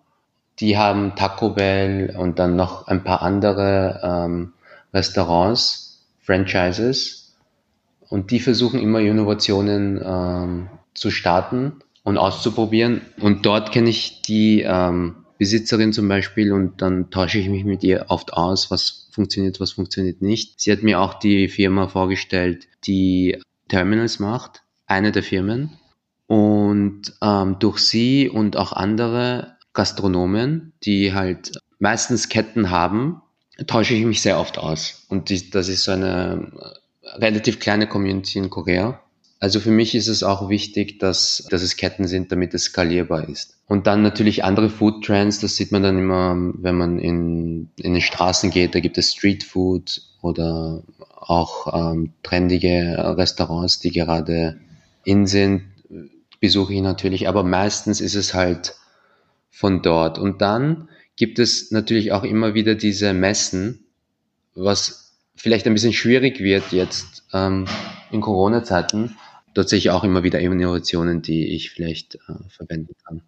Die 0.59 0.77
haben 0.77 1.15
Taco 1.15 1.49
Bell 1.49 2.15
und 2.17 2.39
dann 2.39 2.55
noch 2.55 2.87
ein 2.87 3.03
paar 3.03 3.21
andere 3.21 3.99
ähm, 4.03 4.53
Restaurants, 4.93 6.07
Franchises 6.21 7.24
und 8.09 8.31
die 8.31 8.39
versuchen 8.39 8.79
immer 8.79 8.99
Innovationen 8.99 10.01
ähm, 10.03 10.69
zu 10.93 11.11
starten 11.11 11.73
und 12.03 12.17
auszuprobieren. 12.17 13.01
Und 13.19 13.45
dort 13.45 13.71
kenne 13.71 13.89
ich 13.89 14.21
die, 14.21 14.61
ähm, 14.61 15.25
Besitzerin 15.37 15.91
zum 15.91 16.07
Beispiel 16.07 16.53
und 16.53 16.81
dann 16.81 17.09
tausche 17.09 17.39
ich 17.39 17.49
mich 17.49 17.65
mit 17.65 17.83
ihr 17.83 18.05
oft 18.07 18.33
aus, 18.33 18.71
was 18.71 19.09
funktioniert, 19.11 19.59
was 19.59 19.73
funktioniert 19.73 20.21
nicht. 20.21 20.59
Sie 20.59 20.71
hat 20.71 20.83
mir 20.83 20.99
auch 20.99 21.15
die 21.15 21.49
Firma 21.49 21.87
vorgestellt, 21.87 22.67
die 22.85 23.41
Terminals 23.67 24.19
macht, 24.19 24.63
eine 24.87 25.11
der 25.11 25.23
Firmen. 25.23 25.71
Und 26.27 27.13
ähm, 27.21 27.57
durch 27.59 27.79
sie 27.79 28.29
und 28.29 28.57
auch 28.57 28.71
andere 28.71 29.57
Gastronomen, 29.73 30.73
die 30.83 31.13
halt 31.13 31.59
meistens 31.79 32.29
Ketten 32.29 32.69
haben, 32.69 33.21
tausche 33.67 33.93
ich 33.93 34.05
mich 34.05 34.21
sehr 34.21 34.39
oft 34.39 34.57
aus. 34.57 35.05
Und 35.09 35.29
die, 35.29 35.49
das 35.49 35.67
ist 35.67 35.83
so 35.83 35.91
eine 35.91 36.79
relativ 37.13 37.59
kleine 37.59 37.87
Community 37.87 38.39
in 38.39 38.49
Korea. 38.49 39.01
Also 39.39 39.59
für 39.59 39.71
mich 39.71 39.95
ist 39.95 40.07
es 40.07 40.23
auch 40.23 40.49
wichtig, 40.49 40.99
dass, 40.99 41.45
dass 41.49 41.61
es 41.61 41.75
Ketten 41.75 42.07
sind, 42.07 42.31
damit 42.31 42.53
es 42.53 42.63
skalierbar 42.63 43.27
ist. 43.29 43.57
Und 43.67 43.85
dann 43.85 44.01
natürlich 44.01 44.43
andere 44.43 44.69
Food 44.69 45.03
Trends, 45.03 45.39
das 45.39 45.55
sieht 45.55 45.71
man 45.71 45.83
dann 45.83 45.99
immer, 45.99 46.35
wenn 46.55 46.75
man 46.75 46.99
in, 46.99 47.69
in 47.77 47.93
den 47.93 48.01
Straßen 48.01 48.49
geht, 48.49 48.75
da 48.75 48.79
gibt 48.79 48.97
es 48.97 49.11
Street 49.11 49.43
Food 49.43 50.01
oder 50.21 50.83
auch 51.19 51.91
ähm, 51.91 52.13
trendige 52.23 52.95
Restaurants, 53.17 53.79
die 53.79 53.91
gerade 53.91 54.59
in 55.03 55.27
sind, 55.27 55.63
besuche 56.39 56.73
ich 56.73 56.81
natürlich, 56.81 57.27
aber 57.27 57.43
meistens 57.43 58.01
ist 58.01 58.15
es 58.15 58.33
halt 58.33 58.75
von 59.49 59.81
dort. 59.81 60.17
Und 60.17 60.41
dann 60.41 60.89
gibt 61.15 61.39
es 61.39 61.71
natürlich 61.71 62.11
auch 62.11 62.23
immer 62.23 62.53
wieder 62.53 62.75
diese 62.75 63.13
Messen, 63.13 63.85
was 64.53 65.04
vielleicht 65.35 65.67
ein 65.67 65.73
bisschen 65.73 65.93
schwierig 65.93 66.39
wird 66.39 66.71
jetzt 66.71 67.23
ähm, 67.33 67.67
in 68.11 68.21
Corona-Zeiten. 68.21 69.17
Dort 69.53 69.69
sehe 69.69 69.79
ich 69.79 69.89
auch 69.89 70.03
immer 70.03 70.23
wieder 70.23 70.39
Innovationen, 70.39 71.21
die 71.21 71.55
ich 71.55 71.71
vielleicht 71.71 72.15
äh, 72.15 72.49
verwenden 72.49 72.93
kann. 73.05 73.21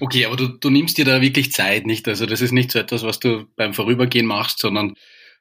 Okay, 0.00 0.24
aber 0.24 0.36
du, 0.36 0.48
du 0.48 0.70
nimmst 0.70 0.96
dir 0.96 1.04
da 1.04 1.20
wirklich 1.20 1.52
Zeit, 1.52 1.86
nicht? 1.86 2.08
Also 2.08 2.24
das 2.24 2.40
ist 2.40 2.52
nicht 2.52 2.70
so 2.70 2.78
etwas, 2.78 3.02
was 3.02 3.20
du 3.20 3.46
beim 3.56 3.74
Vorübergehen 3.74 4.26
machst, 4.26 4.58
sondern 4.58 4.94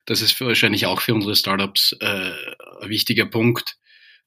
das 0.05 0.21
ist 0.21 0.39
wahrscheinlich 0.41 0.85
auch 0.85 1.01
für 1.01 1.13
unsere 1.13 1.35
Startups 1.35 1.95
äh, 2.01 2.31
ein 2.81 2.89
wichtiger 2.89 3.25
Punkt. 3.25 3.77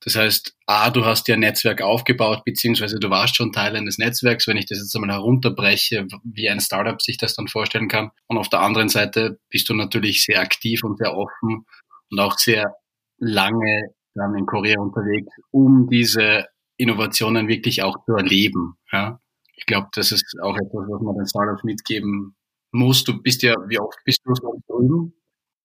Das 0.04 0.16
heißt, 0.16 0.56
A, 0.66 0.90
du 0.90 1.04
hast 1.04 1.28
ja 1.28 1.34
ein 1.34 1.40
Netzwerk 1.40 1.80
aufgebaut, 1.80 2.44
beziehungsweise 2.44 2.98
du 2.98 3.08
warst 3.08 3.36
schon 3.36 3.52
Teil 3.52 3.76
eines 3.76 3.98
Netzwerks, 3.98 4.48
wenn 4.48 4.56
ich 4.56 4.66
das 4.66 4.78
jetzt 4.78 4.94
einmal 4.96 5.12
herunterbreche, 5.12 6.08
wie 6.24 6.48
ein 6.48 6.60
Startup 6.60 7.00
sich 7.00 7.18
das 7.18 7.36
dann 7.36 7.46
vorstellen 7.46 7.88
kann. 7.88 8.10
Und 8.26 8.38
auf 8.38 8.48
der 8.48 8.60
anderen 8.60 8.88
Seite 8.88 9.38
bist 9.48 9.68
du 9.68 9.74
natürlich 9.74 10.24
sehr 10.24 10.40
aktiv 10.40 10.82
und 10.82 10.98
sehr 10.98 11.16
offen 11.16 11.66
und 12.10 12.18
auch 12.18 12.36
sehr 12.36 12.74
lange 13.18 13.90
dann 14.14 14.36
in 14.36 14.46
Korea 14.46 14.80
unterwegs, 14.80 15.32
um 15.50 15.88
diese 15.88 16.46
Innovationen 16.76 17.46
wirklich 17.46 17.82
auch 17.82 18.04
zu 18.04 18.14
erleben. 18.14 18.74
Ja? 18.90 19.20
Ich 19.56 19.66
glaube, 19.66 19.88
das 19.94 20.10
ist 20.10 20.36
auch 20.42 20.56
etwas, 20.56 20.84
was 20.88 21.00
man 21.00 21.16
den 21.16 21.28
Startups 21.28 21.62
mitgeben 21.62 22.34
muss. 22.72 23.04
Du 23.04 23.22
bist 23.22 23.42
ja, 23.42 23.54
wie 23.68 23.78
oft 23.78 23.98
bist 24.04 24.20
du 24.24 24.34
drüben? 24.66 25.14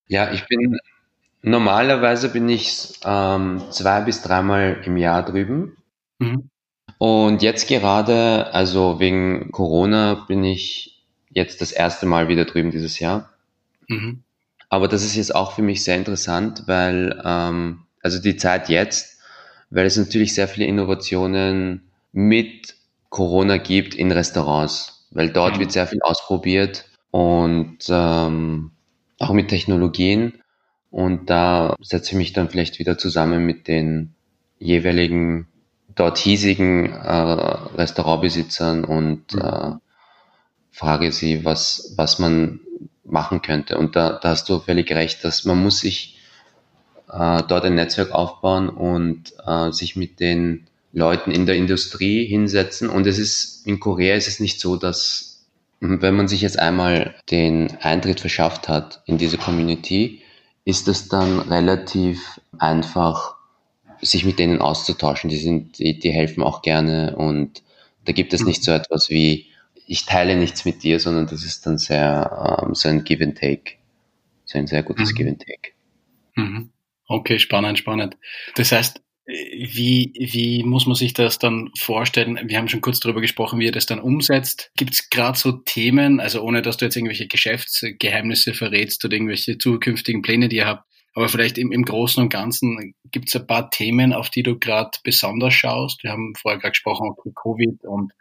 Ja, 0.08 0.32
ich 0.32 0.46
bin 0.46 0.78
Normalerweise 1.42 2.30
bin 2.30 2.50
ich 2.50 3.00
ähm, 3.04 3.62
zwei 3.72 4.02
bis 4.02 4.22
dreimal 4.22 4.82
im 4.86 4.98
Jahr 4.98 5.24
drüben. 5.24 5.78
Mhm. 6.20 6.50
Und 6.98 7.42
jetzt 7.44 7.68
gerade, 7.68 8.54
also 8.54 9.00
wegen 9.00 9.52
Corona, 9.52 10.26
bin 10.28 10.44
ich 10.44 11.06
jetzt 11.30 11.62
das 11.62 11.72
erste 11.72 12.06
Mal 12.06 12.28
wieder 12.28 12.46
drüben 12.46 12.72
dieses 12.72 13.00
Jahr. 13.00 13.30
Mhm. 13.88 14.24
Aber 14.70 14.88
das 14.88 15.04
ist 15.04 15.16
jetzt 15.16 15.34
auch 15.34 15.54
für 15.54 15.62
mich 15.62 15.84
sehr 15.84 15.96
interessant, 15.96 16.64
weil, 16.66 17.22
ähm, 17.24 17.84
also 18.02 18.20
die 18.20 18.36
Zeit 18.36 18.68
jetzt, 18.70 19.20
weil 19.70 19.86
es 19.86 19.98
natürlich 19.98 20.34
sehr 20.34 20.48
viele 20.48 20.66
Innovationen 20.66 21.90
mit 22.12 22.76
Corona 23.10 23.58
gibt 23.58 23.96
in 23.96 24.12
Restaurants, 24.12 25.08
weil 25.12 25.30
dort 25.30 25.56
mhm. 25.56 25.60
wird 25.62 25.72
sehr 25.72 25.88
viel 25.88 26.02
ausprobiert 26.02 26.86
und 27.12 27.78
ähm, 27.90 28.72
auch 29.20 29.32
mit 29.32 29.50
Technologien. 29.50 30.42
Und 30.90 31.30
da 31.30 31.76
setze 31.82 32.12
ich 32.12 32.18
mich 32.18 32.34
dann 32.34 32.50
vielleicht 32.50 32.80
wieder 32.80 32.98
zusammen 32.98 33.46
mit 33.46 33.68
den 33.68 34.14
jeweiligen 34.60 35.48
dort 35.96 36.18
hiesigen 36.18 36.92
äh, 36.94 37.12
Restaurantbesitzern 37.12 38.86
und 38.86 39.34
mhm. 39.34 39.42
äh, 39.42 39.72
frage 40.72 41.12
sie, 41.12 41.44
was, 41.44 41.94
was 41.98 42.20
man 42.20 42.60
machen 43.04 43.42
könnte. 43.42 43.78
Und 43.78 43.96
da, 43.96 44.20
da 44.22 44.30
hast 44.30 44.48
du 44.50 44.60
völlig 44.60 44.92
recht, 44.92 45.24
dass 45.24 45.46
man 45.46 45.62
muss 45.62 45.80
sich 45.80 46.18
äh, 47.12 47.44
dort 47.48 47.66
ein 47.66 47.76
Netzwerk 47.76 48.12
aufbauen 48.12 48.70
und 48.70 49.34
äh, 49.46 49.72
sich 49.72 49.96
mit 49.96 50.20
den 50.20 50.68
Leuten 50.94 51.32
in 51.32 51.46
der 51.46 51.56
Industrie 51.56 52.26
hinsetzen. 52.26 52.90
Und 52.90 53.08
es 53.08 53.18
ist, 53.18 53.66
in 53.66 53.80
Korea 53.80 54.16
ist 54.16 54.28
es 54.28 54.40
nicht 54.40 54.60
so, 54.60 54.78
dass, 54.78 55.46
wenn 55.80 56.16
man 56.16 56.28
sich 56.28 56.42
jetzt 56.42 56.60
einmal 56.60 57.16
den 57.30 57.78
Eintritt 57.82 58.20
verschafft 58.20 58.68
hat 58.68 59.02
in 59.06 59.18
diese 59.18 59.38
Community, 59.38 60.22
ist 60.68 60.90
es 60.90 61.08
dann 61.08 61.40
relativ 61.40 62.42
einfach, 62.60 63.38
sich 64.02 64.26
mit 64.26 64.38
denen 64.38 64.60
auszutauschen. 64.60 65.30
Die 65.30 65.38
sind, 65.38 65.80
die, 65.80 65.98
die 65.98 66.12
helfen 66.12 66.44
auch 66.44 66.62
gerne 66.62 67.16
und 67.16 67.64
da 68.04 68.12
gibt 68.12 68.34
es 68.34 68.44
nicht 68.44 68.66
so 68.66 68.72
mhm. 68.72 68.80
etwas 68.80 69.10
wie, 69.10 69.48
ich 69.86 70.06
teile 70.06 70.36
nichts 70.36 70.66
mit 70.66 70.84
dir, 70.84 71.00
sondern 71.00 71.26
das 71.26 71.46
ist 71.46 71.66
dann 71.66 71.78
sehr, 71.78 72.60
ähm, 72.62 72.76
so 72.76 72.90
ein 72.90 73.06
Give 73.06 73.24
and 73.24 73.38
Take. 73.38 73.76
So 74.44 74.58
ein 74.60 74.68
sehr 74.68 74.84
gutes 74.84 75.12
mhm. 75.12 75.16
Give 75.16 75.30
and 75.30 75.40
Take. 75.40 75.72
Mhm. 76.36 76.70
Okay, 77.08 77.40
spannend, 77.40 77.78
spannend. 77.78 78.18
Das 78.56 78.74
heißt, 78.74 79.02
wie, 79.28 80.14
wie 80.16 80.64
muss 80.64 80.86
man 80.86 80.96
sich 80.96 81.14
das 81.14 81.38
dann 81.38 81.70
vorstellen? 81.78 82.40
Wir 82.46 82.58
haben 82.58 82.70
schon 82.70 82.82
kurz 82.82 83.02
darüber 83.02 83.20
gesprochen, 83.20 83.60
wie 83.60 83.66
ihr 83.66 83.74
das 83.74 83.86
dann 83.86 84.00
umsetzt. 84.00 84.72
Gibt 84.78 84.94
es 84.94 85.10
gerade 85.10 85.38
so 85.38 85.52
Themen, 85.52 86.22
also 86.22 86.42
ohne 86.42 86.62
dass 86.62 86.78
du 86.78 86.86
jetzt 86.86 86.96
irgendwelche 86.96 87.28
Geschäftsgeheimnisse 87.28 88.54
verrätst 88.54 89.04
oder 89.04 89.16
irgendwelche 89.16 89.58
zukünftigen 89.58 90.22
Pläne, 90.22 90.48
die 90.48 90.58
ihr 90.58 90.66
habt, 90.66 90.86
aber 91.14 91.28
vielleicht 91.28 91.58
im, 91.58 91.72
im 91.72 91.84
Großen 91.84 92.24
und 92.24 92.30
Ganzen 92.30 92.94
gibt 93.12 93.28
es 93.28 93.36
ein 93.36 93.48
paar 93.48 93.70
Themen, 93.70 94.14
auf 94.14 94.30
die 94.30 94.44
du 94.44 94.58
gerade 94.58 94.92
besonders 95.04 95.54
schaust. 95.54 96.04
Wir 96.04 96.12
haben 96.12 96.34
vorher 96.36 96.60
gerade 96.60 96.72
gesprochen, 96.72 97.10
okay, 97.10 97.32
Covid 97.36 97.84
und, 97.84 98.14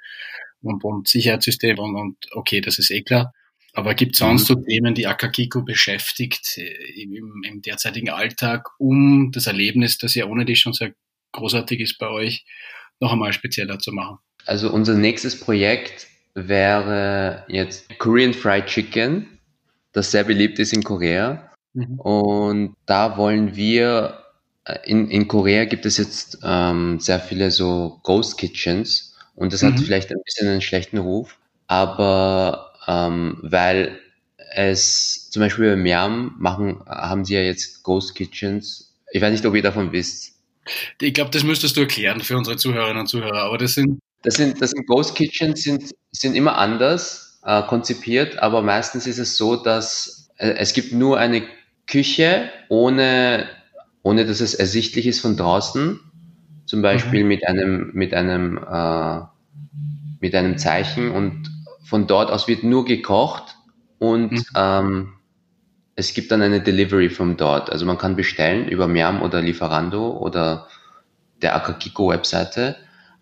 und, 0.63 0.83
und 0.83 1.07
Sicherheitssystem 1.07 1.79
und, 1.79 1.95
und 1.95 2.17
okay, 2.33 2.61
das 2.61 2.79
ist 2.79 2.91
eh 2.91 3.03
klar. 3.03 3.33
Aber 3.77 3.95
gibt 3.95 4.15
es 4.15 4.21
sonst 4.21 4.49
mhm. 4.49 4.55
so 4.55 4.61
Themen, 4.63 4.95
die 4.95 5.07
Akakiko 5.07 5.61
beschäftigt 5.61 6.57
äh, 6.57 7.03
im, 7.03 7.43
im, 7.47 7.61
derzeitigen 7.61 8.09
Alltag, 8.09 8.71
um 8.79 9.31
das 9.33 9.47
Erlebnis, 9.47 9.99
das 9.99 10.15
ja 10.15 10.25
ohne 10.25 10.47
dich 10.47 10.61
schon 10.61 10.73
sehr 10.73 10.95
großartig 11.33 11.81
ist 11.81 11.99
bei 11.99 12.09
euch, 12.09 12.47
noch 13.01 13.13
einmal 13.13 13.35
spezieller 13.35 13.79
zu 13.79 13.93
machen? 13.93 14.17
Also 14.47 14.73
unser 14.73 14.95
nächstes 14.95 15.39
Projekt 15.39 16.07
wäre 16.33 17.45
jetzt 17.49 17.99
Korean 17.99 18.33
Fried 18.33 18.65
Chicken, 18.65 19.39
das 19.93 20.11
sehr 20.11 20.25
beliebt 20.25 20.59
ist 20.59 20.73
in 20.73 20.83
Korea. 20.83 21.53
Mhm. 21.75 22.01
Und 22.01 22.77
da 22.87 23.19
wollen 23.19 23.57
wir, 23.57 24.23
äh, 24.65 24.79
in, 24.87 25.11
in 25.11 25.29
Korea 25.29 25.67
gibt 25.67 25.85
es 25.85 25.99
jetzt 25.99 26.39
ähm, 26.43 26.99
sehr 26.99 27.21
viele 27.21 27.51
so 27.51 28.01
Ghost 28.05 28.39
Kitchens 28.39 29.15
und 29.35 29.53
das 29.53 29.61
mhm. 29.61 29.67
hat 29.67 29.81
vielleicht 29.81 30.11
ein 30.11 30.23
bisschen 30.25 30.49
einen 30.49 30.63
schlechten 30.63 30.97
Ruf, 30.97 31.39
aber 31.67 32.66
ähm, 32.87 33.39
weil 33.43 33.99
es 34.55 35.31
zum 35.31 35.41
Beispiel 35.41 35.71
bei 35.71 35.77
Miam 35.77 36.35
machen, 36.39 36.81
haben 36.87 37.25
sie 37.25 37.35
ja 37.35 37.41
jetzt 37.41 37.83
Ghost 37.83 38.15
Kitchens. 38.15 38.95
Ich 39.13 39.21
weiß 39.21 39.33
nicht, 39.33 39.45
ob 39.47 39.55
ihr 39.55 39.63
davon 39.63 39.93
wisst. 39.93 40.35
Ich 41.01 41.15
glaube, 41.15 41.31
das 41.31 41.45
müsstest 41.45 41.77
du 41.77 41.83
erklären 41.83 42.21
für 42.21 42.37
unsere 42.37 42.57
Zuhörerinnen 42.57 43.01
und 43.01 43.07
Zuhörer, 43.07 43.43
aber 43.43 43.59
das 43.59 43.75
sind. 43.75 44.01
Das 44.23 44.35
sind, 44.35 44.61
das 44.61 44.71
sind 44.71 44.87
Ghost 44.89 45.15
Kitchens 45.15 45.63
sind, 45.63 45.93
sind 46.11 46.35
immer 46.35 46.59
anders 46.59 47.39
äh, 47.45 47.63
konzipiert, 47.63 48.39
aber 48.39 48.61
meistens 48.61 49.07
ist 49.07 49.19
es 49.19 49.37
so, 49.37 49.55
dass 49.55 50.31
äh, 50.39 50.55
es 50.59 50.73
gibt 50.73 50.93
nur 50.93 51.19
eine 51.19 51.45
Küche 51.87 52.51
ohne, 52.69 53.49
ohne 54.03 54.27
dass 54.27 54.41
es 54.41 54.55
ersichtlich 54.55 55.07
ist 55.07 55.21
von 55.21 55.37
draußen. 55.37 56.01
Zum 56.65 56.83
Beispiel 56.83 57.23
mhm. 57.23 57.29
mit 57.29 57.47
einem, 57.47 57.91
mit 57.95 58.15
einem, 58.15 58.59
äh, 58.59 59.21
mit 60.21 60.35
einem 60.35 60.59
Zeichen 60.59 61.13
und 61.13 61.49
von 61.87 62.07
dort 62.07 62.31
aus 62.31 62.49
wird 62.49 62.65
nur 62.65 62.85
gekocht 62.85 63.57
und 63.99 64.33
mhm. 64.33 64.45
ähm, 64.57 65.13
es 65.95 66.13
gibt 66.13 66.31
dann 66.31 66.43
eine 66.43 66.61
Delivery 66.61 67.09
von 67.09 67.37
dort. 67.37 67.71
Also 67.71 67.87
man 67.87 67.97
kann 67.97 68.17
bestellen 68.17 68.69
über 68.69 68.87
Miam 68.87 69.23
oder 69.23 69.41
Lieferando 69.41 70.11
oder 70.19 70.69
der 71.41 71.55
Akakiko 71.57 72.11
Webseite, 72.11 72.77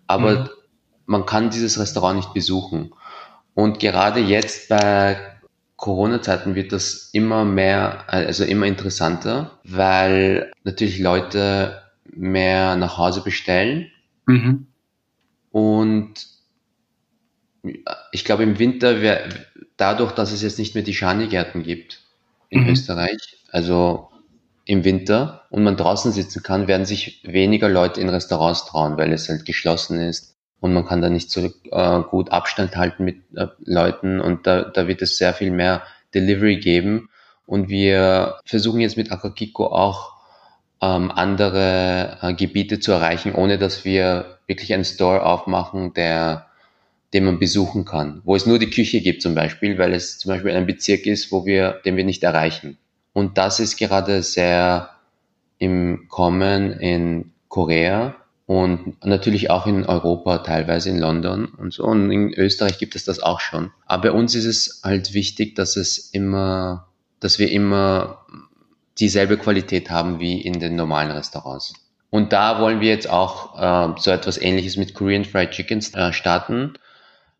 aber 0.06 0.40
mhm. 0.40 0.48
man 1.06 1.26
kann 1.26 1.50
dieses 1.50 1.78
Restaurant 1.78 2.16
nicht 2.16 2.34
besuchen. 2.34 2.92
Und 3.54 3.78
gerade 3.78 4.20
jetzt 4.20 4.68
bei 4.68 5.16
Corona-Zeiten 5.76 6.54
wird 6.54 6.72
das 6.72 7.10
immer 7.12 7.44
mehr, 7.44 8.04
also 8.08 8.44
immer 8.44 8.66
interessanter, 8.66 9.58
weil 9.64 10.50
natürlich 10.64 10.98
Leute 10.98 11.82
mehr 12.06 12.76
nach 12.76 12.96
Hause 12.96 13.22
bestellen. 13.22 13.90
Mhm. 14.26 14.66
Und 15.50 16.33
ich 18.12 18.24
glaube, 18.24 18.42
im 18.42 18.58
Winter 18.58 19.00
wäre 19.00 19.28
dadurch, 19.76 20.12
dass 20.12 20.32
es 20.32 20.42
jetzt 20.42 20.58
nicht 20.58 20.74
mehr 20.74 20.84
die 20.84 20.94
Schanigärten 20.94 21.62
gibt 21.62 22.00
in 22.48 22.64
mhm. 22.64 22.70
Österreich, 22.70 23.38
also 23.50 24.10
im 24.66 24.84
Winter 24.84 25.44
und 25.50 25.62
man 25.62 25.76
draußen 25.76 26.12
sitzen 26.12 26.42
kann, 26.42 26.68
werden 26.68 26.86
sich 26.86 27.20
weniger 27.24 27.68
Leute 27.68 28.00
in 28.00 28.08
Restaurants 28.08 28.66
trauen, 28.66 28.96
weil 28.96 29.12
es 29.12 29.28
halt 29.28 29.44
geschlossen 29.44 30.00
ist 30.00 30.36
und 30.60 30.72
man 30.72 30.86
kann 30.86 31.02
da 31.02 31.10
nicht 31.10 31.30
so 31.30 31.52
äh, 31.70 32.00
gut 32.10 32.32
Abstand 32.32 32.76
halten 32.76 33.04
mit 33.04 33.18
äh, 33.36 33.48
Leuten 33.64 34.20
und 34.20 34.46
da, 34.46 34.62
da 34.62 34.88
wird 34.88 35.02
es 35.02 35.18
sehr 35.18 35.34
viel 35.34 35.50
mehr 35.50 35.82
Delivery 36.14 36.56
geben. 36.56 37.10
Und 37.46 37.68
wir 37.68 38.36
versuchen 38.46 38.80
jetzt 38.80 38.96
mit 38.96 39.12
Akakiko 39.12 39.66
auch 39.66 40.14
ähm, 40.80 41.10
andere 41.10 42.18
äh, 42.22 42.32
Gebiete 42.32 42.80
zu 42.80 42.92
erreichen, 42.92 43.34
ohne 43.34 43.58
dass 43.58 43.84
wir 43.84 44.38
wirklich 44.46 44.72
einen 44.72 44.86
Store 44.86 45.26
aufmachen, 45.26 45.92
der 45.92 46.46
den 47.14 47.24
man 47.24 47.38
besuchen 47.38 47.84
kann, 47.84 48.20
wo 48.24 48.34
es 48.34 48.44
nur 48.44 48.58
die 48.58 48.70
Küche 48.70 49.00
gibt 49.00 49.22
zum 49.22 49.34
Beispiel, 49.34 49.78
weil 49.78 49.94
es 49.94 50.18
zum 50.18 50.30
Beispiel 50.30 50.50
ein 50.50 50.66
Bezirk 50.66 51.06
ist, 51.06 51.30
wo 51.30 51.46
wir, 51.46 51.80
den 51.84 51.96
wir 51.96 52.04
nicht 52.04 52.24
erreichen. 52.24 52.76
Und 53.12 53.38
das 53.38 53.60
ist 53.60 53.76
gerade 53.78 54.22
sehr 54.22 54.90
im 55.58 56.06
Kommen 56.08 56.72
in 56.72 57.32
Korea 57.48 58.16
und 58.46 59.02
natürlich 59.04 59.48
auch 59.48 59.66
in 59.66 59.86
Europa, 59.86 60.38
teilweise 60.38 60.90
in 60.90 60.98
London 60.98 61.46
und 61.46 61.72
so. 61.72 61.84
Und 61.84 62.10
in 62.10 62.34
Österreich 62.34 62.78
gibt 62.78 62.96
es 62.96 63.04
das 63.04 63.20
auch 63.20 63.40
schon. 63.40 63.70
Aber 63.86 64.08
bei 64.08 64.12
uns 64.12 64.34
ist 64.34 64.44
es 64.44 64.80
halt 64.82 65.14
wichtig, 65.14 65.54
dass 65.54 65.76
es 65.76 65.98
immer, 66.10 66.88
dass 67.20 67.38
wir 67.38 67.50
immer 67.50 68.26
dieselbe 68.98 69.38
Qualität 69.38 69.88
haben 69.90 70.20
wie 70.20 70.40
in 70.40 70.60
den 70.60 70.76
normalen 70.76 71.12
Restaurants. 71.12 71.74
Und 72.10 72.32
da 72.32 72.60
wollen 72.60 72.80
wir 72.80 72.90
jetzt 72.90 73.08
auch 73.08 73.58
äh, 73.58 73.94
so 73.98 74.10
etwas 74.10 74.40
ähnliches 74.40 74.76
mit 74.76 74.94
Korean 74.94 75.24
Fried 75.24 75.50
Chicken 75.52 75.78
äh, 75.94 76.12
starten. 76.12 76.74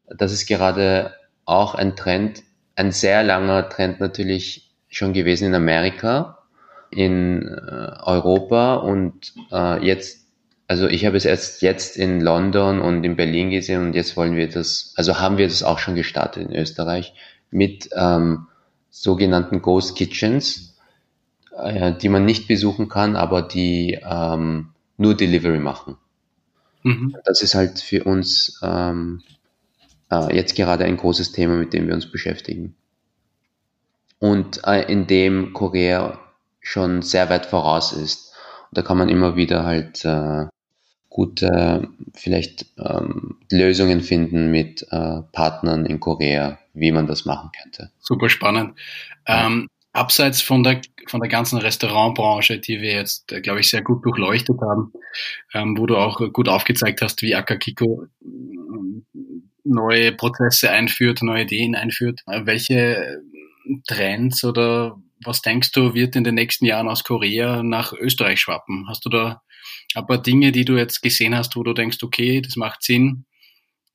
Das 0.09 0.33
ist 0.33 0.47
gerade 0.47 1.15
auch 1.45 1.75
ein 1.75 1.97
Trend, 1.97 2.43
ein 2.77 2.93
sehr 2.93 3.23
langer 3.23 3.69
Trend 3.69 4.01
natürlich 4.01 4.71
schon 4.89 5.13
gewesen 5.13 5.47
in 5.47 5.55
Amerika, 5.55 6.39
in 6.91 7.49
äh, 7.49 7.93
Europa 8.03 8.77
und 8.77 9.35
äh, 9.51 9.85
jetzt, 9.85 10.27
also 10.69 10.87
ich 10.87 11.05
habe 11.05 11.17
es 11.17 11.25
erst 11.25 11.63
jetzt 11.63 11.97
in 11.97 12.21
London 12.21 12.81
und 12.81 13.05
in 13.05 13.17
Berlin 13.17 13.51
gesehen 13.51 13.83
und 13.83 13.95
jetzt 13.95 14.17
wollen 14.17 14.37
wir 14.37 14.49
das, 14.49 14.93
also 14.97 15.19
haben 15.19 15.39
wir 15.39 15.49
das 15.49 15.63
auch 15.63 15.79
schon 15.79 15.97
gestartet 15.97 16.49
in 16.49 16.55
Österreich 16.55 17.15
mit 17.51 17.91
ähm, 17.95 18.47
sogenannten 18.91 19.61
Ghost 19.61 19.97
Kitchens, 19.97 20.77
äh, 21.57 21.93
die 21.93 22.09
man 22.09 22.25
nicht 22.25 22.47
besuchen 22.47 22.89
kann, 22.89 23.17
aber 23.17 23.43
die 23.43 23.99
ähm, 24.03 24.71
nur 24.97 25.17
Delivery 25.17 25.59
machen. 25.59 25.97
Mhm. 26.85 27.17
Das 27.25 27.43
ist 27.43 27.55
halt 27.55 27.81
für 27.81 28.05
uns 28.05 28.61
ähm, 28.63 29.23
äh, 30.11 30.35
jetzt 30.35 30.55
gerade 30.55 30.85
ein 30.85 30.97
großes 30.97 31.33
Thema, 31.33 31.55
mit 31.55 31.73
dem 31.73 31.87
wir 31.87 31.95
uns 31.95 32.11
beschäftigen. 32.11 32.75
Und 34.19 34.67
äh, 34.67 34.91
in 34.91 35.07
dem 35.07 35.53
Korea 35.53 36.19
schon 36.61 37.03
sehr 37.03 37.29
weit 37.31 37.47
voraus 37.47 37.93
ist. 37.93 38.33
Und 38.71 38.79
da 38.79 38.83
kann 38.83 38.99
man 38.99 39.09
immer 39.09 39.37
wieder 39.37 39.65
halt 39.65 40.05
äh, 40.05 40.47
gute 41.15 41.89
vielleicht 42.15 42.67
ähm, 42.79 43.37
Lösungen 43.51 44.01
finden 44.01 44.51
mit 44.51 44.87
äh, 44.91 45.23
Partnern 45.33 45.87
in 45.87 46.01
Korea, 46.01 46.59
wie 46.73 46.91
man 46.91 47.07
das 47.07 47.25
machen 47.25 47.51
könnte. 47.63 47.93
Super 48.01 48.29
spannend. 48.29 48.77
Ähm, 49.27 49.69
abseits 49.93 50.43
von 50.43 50.65
der, 50.65 50.81
von 51.07 51.21
der 51.21 51.29
ganzen 51.29 51.59
Restaurantbranche, 51.59 52.59
die 52.59 52.81
wir 52.81 52.95
jetzt, 52.95 53.31
äh, 53.31 53.41
glaube 53.41 53.61
ich, 53.61 53.71
sehr 53.71 53.83
gut 53.83 54.05
durchleuchtet 54.05 54.61
haben, 54.61 54.93
ähm, 55.55 55.79
wo 55.79 55.87
du 55.87 55.97
auch 55.97 56.21
gut 56.33 56.49
aufgezeigt 56.49 57.01
hast, 57.01 57.23
wie 57.23 57.37
Akakiko 57.37 58.07
neue 59.65 60.13
Prozesse 60.13 60.71
einführt, 60.71 61.23
neue 61.23 61.43
Ideen 61.43 61.75
einführt. 61.75 62.21
Welche 62.27 63.23
Trends 63.87 64.45
oder 64.45 64.97
was 65.25 65.43
denkst 65.43 65.73
du, 65.73 65.95
wird 65.95 66.17
in 66.17 66.25
den 66.25 66.35
nächsten 66.35 66.67
Jahren 66.67 66.89
aus 66.89 67.05
Korea 67.05 67.63
nach 67.63 67.93
Österreich 67.93 68.41
schwappen? 68.41 68.87
Hast 68.89 69.05
du 69.05 69.09
da 69.09 69.43
ein 69.95 70.07
paar 70.07 70.21
Dinge, 70.21 70.53
die 70.53 70.65
du 70.65 70.77
jetzt 70.77 71.03
gesehen 71.03 71.35
hast, 71.35 71.57
wo 71.57 71.63
du 71.63 71.73
denkst, 71.73 72.03
okay, 72.03 72.41
das 72.41 72.57
macht 72.57 72.83
Sinn? 72.83 73.25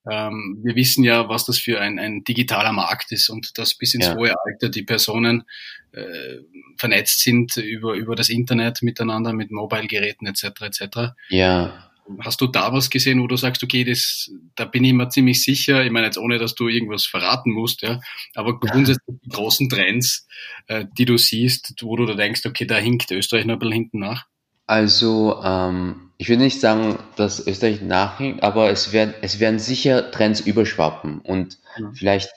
Ähm, 0.10 0.60
wir 0.64 0.76
wissen 0.76 1.04
ja, 1.04 1.28
was 1.28 1.46
das 1.46 1.60
für 1.60 1.80
ein, 1.82 2.00
ein 2.00 2.24
digitaler 2.24 2.72
Markt 2.72 3.12
ist 3.12 3.30
und 3.30 3.58
dass 3.58 3.78
bis 3.78 3.94
ins 3.94 4.08
ja. 4.08 4.16
hohe 4.16 4.34
Alter 4.46 4.70
die 4.70 4.84
Personen 4.84 5.44
äh, 5.92 6.38
vernetzt 6.78 7.22
sind 7.22 7.58
über, 7.58 7.94
über 7.94 8.16
das 8.16 8.30
Internet 8.30 8.82
miteinander 8.82 9.34
mit 9.34 9.52
Mobile-Geräten 9.52 10.26
etc. 10.26 10.62
etc. 10.62 10.98
Ja. 11.30 11.89
Hast 12.20 12.42
du 12.42 12.48
da 12.48 12.74
was 12.74 12.90
gesehen, 12.90 13.22
wo 13.22 13.28
du 13.28 13.38
sagst, 13.38 13.64
okay, 13.64 13.84
das, 13.84 14.32
da 14.56 14.66
bin 14.66 14.84
ich 14.84 14.94
mir 14.94 15.10
ziemlich 15.10 15.44
sicher, 15.44 15.84
ich 15.84 15.92
meine 15.92 16.08
jetzt 16.08 16.18
ohne, 16.18 16.38
dass 16.40 16.56
du 16.56 16.68
irgendwas 16.68 17.06
verraten 17.06 17.52
musst, 17.52 17.82
ja, 17.82 18.00
aber 18.36 18.60
grundsätzlich 18.60 19.18
die 19.24 19.30
großen 19.30 19.70
Trends, 19.70 20.28
äh, 20.68 20.86
die 20.98 21.06
du 21.06 21.18
siehst, 21.18 21.76
wo 21.82 21.96
du 21.96 22.06
da 22.06 22.16
denkst, 22.16 22.46
okay, 22.46 22.66
da 22.66 22.78
hinkt 22.78 23.12
Österreich 23.12 23.46
noch 23.46 23.54
ein 23.54 23.60
bisschen 23.60 23.74
hinten 23.74 24.00
nach? 24.00 24.26
Also, 24.66 25.42
ähm, 25.44 26.12
ich 26.18 26.30
würde 26.30 26.44
nicht 26.44 26.60
sagen, 26.60 27.00
dass 27.16 27.46
Österreich 27.46 27.82
nachhinkt, 27.82 28.44
aber 28.44 28.70
es 28.70 28.92
werden, 28.92 29.14
es 29.22 29.40
werden 29.40 29.60
sicher 29.60 30.12
Trends 30.12 30.42
überschwappen 30.42 31.20
und 31.22 31.58
mhm. 31.78 31.94
vielleicht, 31.96 32.30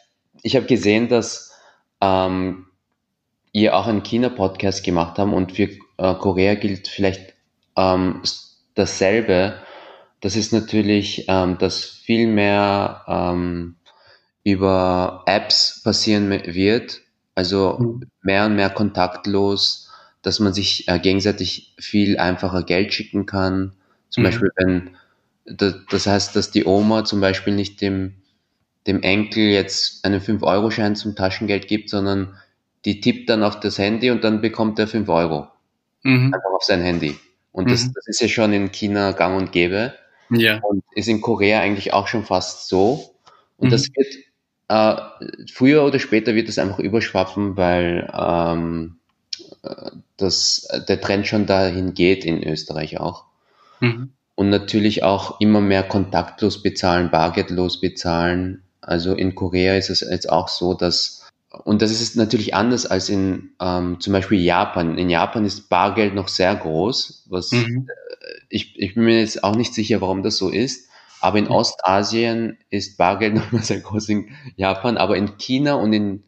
ich 0.43 0.57
habe 0.57 0.67
gesehen, 0.67 1.09
dass 1.09 1.53
ähm, 2.01 2.67
ihr 3.53 3.77
auch 3.77 3.87
einen 3.87 4.03
China-Podcast 4.03 4.85
gemacht 4.85 5.19
haben 5.19 5.35
und 5.35 5.53
für 5.53 5.69
äh, 5.99 6.15
Korea 6.15 6.55
gilt 6.55 6.89
vielleicht 6.89 7.35
ähm, 7.77 8.21
dasselbe. 8.75 9.55
Das 10.21 10.37
ist 10.37 10.53
natürlich, 10.53 11.27
ähm, 11.29 11.59
dass 11.59 11.85
viel 11.85 12.27
mehr 12.27 13.05
ähm, 13.09 13.77
über 14.45 15.23
Apps 15.27 15.81
passieren 15.83 16.31
wird, 16.31 17.01
also 17.35 17.79
mhm. 17.79 18.11
mehr 18.23 18.47
und 18.47 18.57
mehr 18.57 18.71
kontaktlos, 18.71 19.91
dass 20.23 20.41
man 20.41 20.53
sich 20.53 20.89
äh, 20.89 20.99
gegenseitig 20.99 21.75
viel 21.79 22.19
einfacher 22.19 22.63
Geld 22.63 22.95
schicken 22.95 23.27
kann. 23.27 23.75
Zum 24.09 24.23
mhm. 24.23 24.27
Beispiel, 24.27 24.51
wenn 24.57 24.91
das, 25.45 26.07
heißt, 26.07 26.37
dass 26.37 26.51
die 26.51 26.65
Oma 26.65 27.05
zum 27.05 27.21
Beispiel 27.21 27.55
nicht 27.55 27.81
dem, 27.81 28.15
dem 28.87 29.03
Enkel 29.03 29.45
jetzt 29.45 30.05
einen 30.05 30.21
5-Euro-Schein 30.21 30.95
zum 30.97 31.17
Taschengeld 31.17 31.67
gibt, 31.67 31.91
sondern 31.91 32.37
die 32.85 33.01
tippt 33.01 33.29
dann 33.29 33.43
auf 33.43 33.61
das 33.61 33.79
Handy 33.79 34.11
und 34.11 34.25
dann 34.25 34.41
bekommt 34.41 34.79
er 34.79 34.87
5 34.87 35.09
Euro. 35.09 35.49
Mhm. 36.03 36.33
Einfach 36.35 36.51
auf 36.51 36.65
sein 36.65 36.81
Handy. 36.81 37.19
Und 37.53 37.71
das, 37.71 37.85
mhm. 37.85 37.93
das 37.95 38.09
ist 38.09 38.21
ja 38.21 38.29
schon 38.29 38.53
in 38.53 38.73
China 38.73 39.13
gang 39.13 39.37
und 39.37 39.53
gäbe. 39.53 39.95
Ja. 40.31 40.61
Und 40.63 40.83
ist 40.95 41.09
in 41.09 41.21
Korea 41.21 41.61
eigentlich 41.61 41.93
auch 41.93 42.09
schon 42.09 42.25
fast 42.25 42.69
so. 42.69 43.15
Und 43.59 43.69
mhm. 43.69 43.71
das 43.71 43.89
wird, 43.95 44.15
äh, 44.69 45.47
früher 45.53 45.85
oder 45.85 45.99
später 45.99 46.35
wird 46.35 46.49
es 46.49 46.59
einfach 46.59 46.79
überschwappen, 46.79 47.57
weil 47.57 48.11
ähm, 48.19 48.97
äh, 49.63 49.91
das, 50.17 50.67
der 50.89 51.01
Trend 51.01 51.27
schon 51.27 51.47
dahin 51.47 51.95
geht 51.95 52.25
in 52.25 52.43
Österreich 52.43 52.99
auch. 52.99 53.25
Mhm. 53.81 54.13
Und 54.35 54.49
natürlich 54.49 55.03
auch 55.03 55.41
immer 55.41 55.61
mehr 55.61 55.83
kontaktlos 55.83 56.63
bezahlen, 56.63 57.11
bargeldlos 57.11 57.81
bezahlen. 57.81 58.63
Also 58.81 59.15
in 59.15 59.35
Korea 59.35 59.77
ist 59.77 59.91
es 59.91 60.01
jetzt 60.01 60.31
auch 60.31 60.49
so, 60.49 60.73
dass 60.73 61.22
und 61.65 61.83
das 61.83 61.91
ist 61.91 62.17
natürlich 62.17 62.55
anders 62.55 62.87
als 62.87 63.09
in 63.09 63.51
ähm, 63.61 64.01
zum 64.01 64.13
Beispiel 64.13 64.41
Japan. 64.41 64.97
In 64.97 65.11
Japan 65.11 65.45
ist 65.45 65.69
Bargeld 65.69 66.15
noch 66.15 66.29
sehr 66.29 66.55
groß, 66.55 67.27
was 67.29 67.53
mhm. 67.53 67.89
äh, 67.89 68.25
ich, 68.49 68.79
ich 68.79 68.95
bin 68.95 69.05
mir 69.05 69.21
jetzt 69.21 69.45
auch 69.45 69.55
nicht 69.55 69.75
sicher, 69.75 70.01
warum 70.01 70.23
das 70.23 70.37
so 70.37 70.49
ist. 70.49 70.89
Aber 71.21 71.39
in 71.39 71.45
mhm. 71.45 71.53
Ostasien 71.53 72.59
ist 72.71 72.97
Bargeld 72.97 73.35
noch 73.37 73.53
mal 73.53 73.63
sehr 73.63 73.81
groß 73.81 74.09
in 74.09 74.31
Japan, 74.57 74.97
aber 74.97 75.17
in 75.17 75.37
China 75.37 75.75
und 75.75 75.93
in 75.93 76.25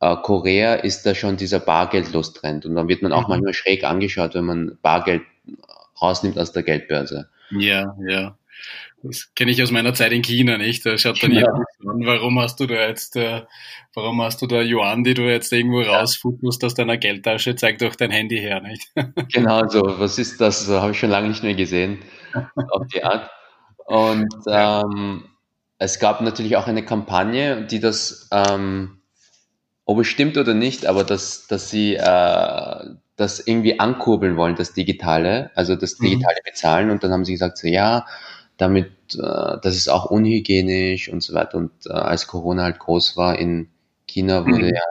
äh, 0.00 0.16
Korea 0.16 0.74
ist 0.74 1.04
da 1.06 1.14
schon 1.14 1.36
dieser 1.36 1.60
Bargeldlos-Trend. 1.60 2.66
Und 2.66 2.74
dann 2.74 2.88
wird 2.88 3.02
man 3.02 3.12
auch 3.12 3.22
mhm. 3.22 3.34
manchmal 3.34 3.54
schräg 3.54 3.84
angeschaut, 3.84 4.34
wenn 4.34 4.44
man 4.44 4.78
Bargeld 4.82 5.22
rausnimmt 6.00 6.38
aus 6.38 6.52
der 6.52 6.62
Geldbörse. 6.62 7.28
Ja, 7.50 7.96
ja. 8.06 8.36
Das 9.02 9.32
kenne 9.34 9.50
ich 9.50 9.62
aus 9.62 9.70
meiner 9.70 9.94
Zeit 9.94 10.12
in 10.12 10.22
China 10.22 10.58
nicht. 10.58 10.84
Da 10.84 10.98
schaut 10.98 11.22
dann 11.22 11.32
ja. 11.32 11.38
jeder 11.38 11.52
an, 11.52 12.06
warum 12.06 12.38
hast 12.38 12.60
du 12.60 12.66
da 12.66 12.88
jetzt, 12.88 13.16
äh, 13.16 13.42
warum 13.94 14.20
hast 14.20 14.42
du 14.42 14.46
da 14.46 14.60
Yuan, 14.60 15.04
die 15.04 15.14
du 15.14 15.22
jetzt 15.22 15.52
irgendwo 15.52 15.80
ja. 15.80 16.00
rausfutterst 16.00 16.64
aus 16.64 16.74
deiner 16.74 16.98
Geldtasche, 16.98 17.56
zeig 17.56 17.78
doch 17.78 17.96
dein 17.96 18.10
Handy 18.10 18.38
her, 18.38 18.60
nicht? 18.60 18.90
genau 19.32 19.66
so. 19.68 19.82
Was 19.98 20.18
ist 20.18 20.40
das? 20.40 20.68
Habe 20.68 20.92
ich 20.92 20.98
schon 20.98 21.10
lange 21.10 21.28
nicht 21.28 21.42
mehr 21.42 21.54
gesehen. 21.54 21.98
auf 22.54 22.86
die 22.92 23.02
Art. 23.02 23.30
Und 23.86 24.28
ähm, 24.48 25.24
es 25.78 25.98
gab 25.98 26.20
natürlich 26.20 26.56
auch 26.56 26.66
eine 26.66 26.84
Kampagne, 26.84 27.66
die 27.66 27.80
das, 27.80 28.28
ähm, 28.32 29.00
ob 29.86 29.98
es 30.00 30.08
stimmt 30.08 30.36
oder 30.36 30.52
nicht, 30.52 30.84
aber 30.84 31.04
dass, 31.04 31.46
dass 31.46 31.70
sie 31.70 31.94
äh, 31.94 32.84
das 33.16 33.40
irgendwie 33.40 33.80
ankurbeln 33.80 34.36
wollen, 34.36 34.56
das 34.56 34.72
Digitale, 34.74 35.50
also 35.54 35.74
das 35.74 35.98
mhm. 35.98 36.04
digitale 36.04 36.38
Bezahlen. 36.44 36.90
Und 36.90 37.02
dann 37.02 37.12
haben 37.12 37.24
sie 37.24 37.32
gesagt, 37.32 37.58
so 37.58 37.66
ja, 37.66 38.06
damit, 38.60 38.92
äh, 39.14 39.58
das 39.62 39.76
ist 39.76 39.88
auch 39.88 40.06
unhygienisch 40.06 41.08
und 41.08 41.22
so 41.22 41.34
weiter. 41.34 41.56
Und 41.56 41.72
äh, 41.86 41.92
als 41.92 42.26
Corona 42.26 42.64
halt 42.64 42.78
groß 42.78 43.16
war 43.16 43.38
in 43.38 43.70
China, 44.06 44.46
wurde 44.46 44.64
mhm. 44.64 44.74
ja 44.74 44.82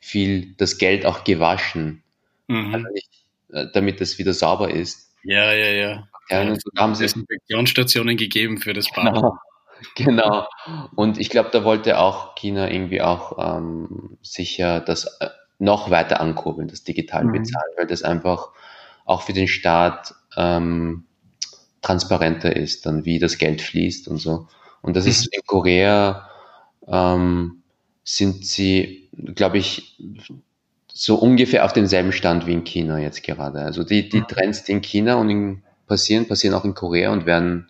viel 0.00 0.54
das 0.56 0.78
Geld 0.78 1.06
auch 1.06 1.24
gewaschen, 1.24 2.02
mhm. 2.46 2.74
also 2.74 2.86
nicht, 2.92 3.10
äh, 3.52 3.66
damit 3.72 4.00
das 4.00 4.18
wieder 4.18 4.32
sauber 4.32 4.70
ist. 4.70 5.10
Ja, 5.24 5.52
ja, 5.52 5.72
ja. 5.72 6.08
ja 6.30 6.42
und 6.42 6.62
so 6.62 6.70
haben 6.76 6.94
sie 6.94 7.04
Desinfektionsstationen 7.04 8.16
gegeben 8.16 8.58
für 8.58 8.72
das 8.72 8.86
Bad. 8.94 9.14
Genau. 9.14 9.38
genau. 9.96 10.46
Und 10.94 11.18
ich 11.18 11.30
glaube, 11.30 11.50
da 11.52 11.64
wollte 11.64 11.98
auch 11.98 12.34
China 12.36 12.70
irgendwie 12.70 13.02
auch 13.02 13.56
ähm, 13.58 14.18
sicher 14.22 14.80
das 14.80 15.06
äh, 15.20 15.28
noch 15.58 15.90
weiter 15.90 16.20
ankurbeln, 16.20 16.68
das 16.68 16.84
digital 16.84 17.24
mhm. 17.24 17.32
bezahlen, 17.32 17.72
weil 17.76 17.86
das 17.86 18.02
einfach 18.02 18.50
auch 19.04 19.22
für 19.22 19.32
den 19.32 19.48
Staat 19.48 20.14
ähm, 20.36 21.04
transparenter 21.86 22.54
ist, 22.56 22.84
dann 22.84 23.04
wie 23.04 23.18
das 23.18 23.38
Geld 23.38 23.60
fließt 23.60 24.08
und 24.08 24.18
so. 24.18 24.48
Und 24.82 24.96
das 24.96 25.04
mhm. 25.04 25.10
ist 25.10 25.26
in 25.26 25.42
Korea, 25.46 26.28
ähm, 26.88 27.62
sind 28.02 28.44
sie, 28.44 29.08
glaube 29.34 29.58
ich, 29.58 29.98
so 30.92 31.16
ungefähr 31.16 31.64
auf 31.64 31.72
demselben 31.72 32.12
Stand 32.12 32.46
wie 32.46 32.54
in 32.54 32.64
China 32.64 32.98
jetzt 32.98 33.22
gerade. 33.22 33.60
Also 33.60 33.84
die, 33.84 34.08
die 34.08 34.22
Trends, 34.22 34.64
die 34.64 34.72
in 34.72 34.82
China 34.82 35.14
und 35.16 35.30
in 35.30 35.62
passieren, 35.86 36.26
passieren 36.26 36.54
auch 36.54 36.64
in 36.64 36.74
Korea 36.74 37.12
und 37.12 37.26
werden 37.26 37.68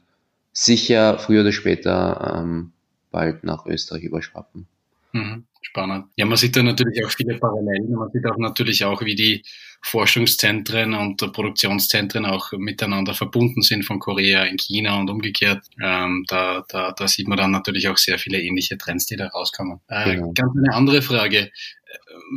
sicher 0.52 1.18
früher 1.18 1.42
oder 1.42 1.52
später 1.52 2.38
ähm, 2.38 2.72
bald 3.10 3.44
nach 3.44 3.66
Österreich 3.66 4.04
überschwappen. 4.04 4.66
Mhm. 5.12 5.44
Spannend. 5.68 6.06
Ja, 6.14 6.26
man 6.26 6.36
sieht 6.36 6.54
da 6.54 6.62
natürlich 6.62 7.04
auch 7.04 7.10
viele 7.10 7.38
Parallelen. 7.38 7.90
Man 7.90 8.08
sieht 8.12 8.24
auch 8.24 8.38
natürlich 8.38 8.84
auch, 8.84 9.02
wie 9.02 9.16
die 9.16 9.42
Forschungszentren 9.82 10.94
und 10.94 11.16
Produktionszentren 11.32 12.24
auch 12.24 12.52
miteinander 12.52 13.14
verbunden 13.14 13.62
sind 13.62 13.84
von 13.84 13.98
Korea 13.98 14.44
in 14.44 14.58
China 14.58 15.00
und 15.00 15.10
umgekehrt. 15.10 15.64
Ähm, 15.82 16.24
da, 16.28 16.64
da, 16.68 16.92
da 16.92 17.08
sieht 17.08 17.26
man 17.26 17.36
dann 17.36 17.50
natürlich 17.50 17.88
auch 17.88 17.96
sehr 17.96 18.18
viele 18.20 18.40
ähnliche 18.40 18.78
Trends, 18.78 19.06
die 19.06 19.16
da 19.16 19.26
rauskommen. 19.26 19.80
Äh, 19.88 20.14
genau. 20.14 20.32
Ganz 20.34 20.52
eine 20.56 20.72
andere 20.72 21.02
Frage. 21.02 21.50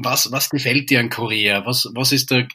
Was, 0.01 0.31
was 0.31 0.49
gefällt 0.49 0.89
dir 0.89 0.99
an 0.99 1.11
Korea? 1.11 1.67
Was, 1.67 1.87
was 1.93 2.11
ist 2.11 2.31
da, 2.31 2.47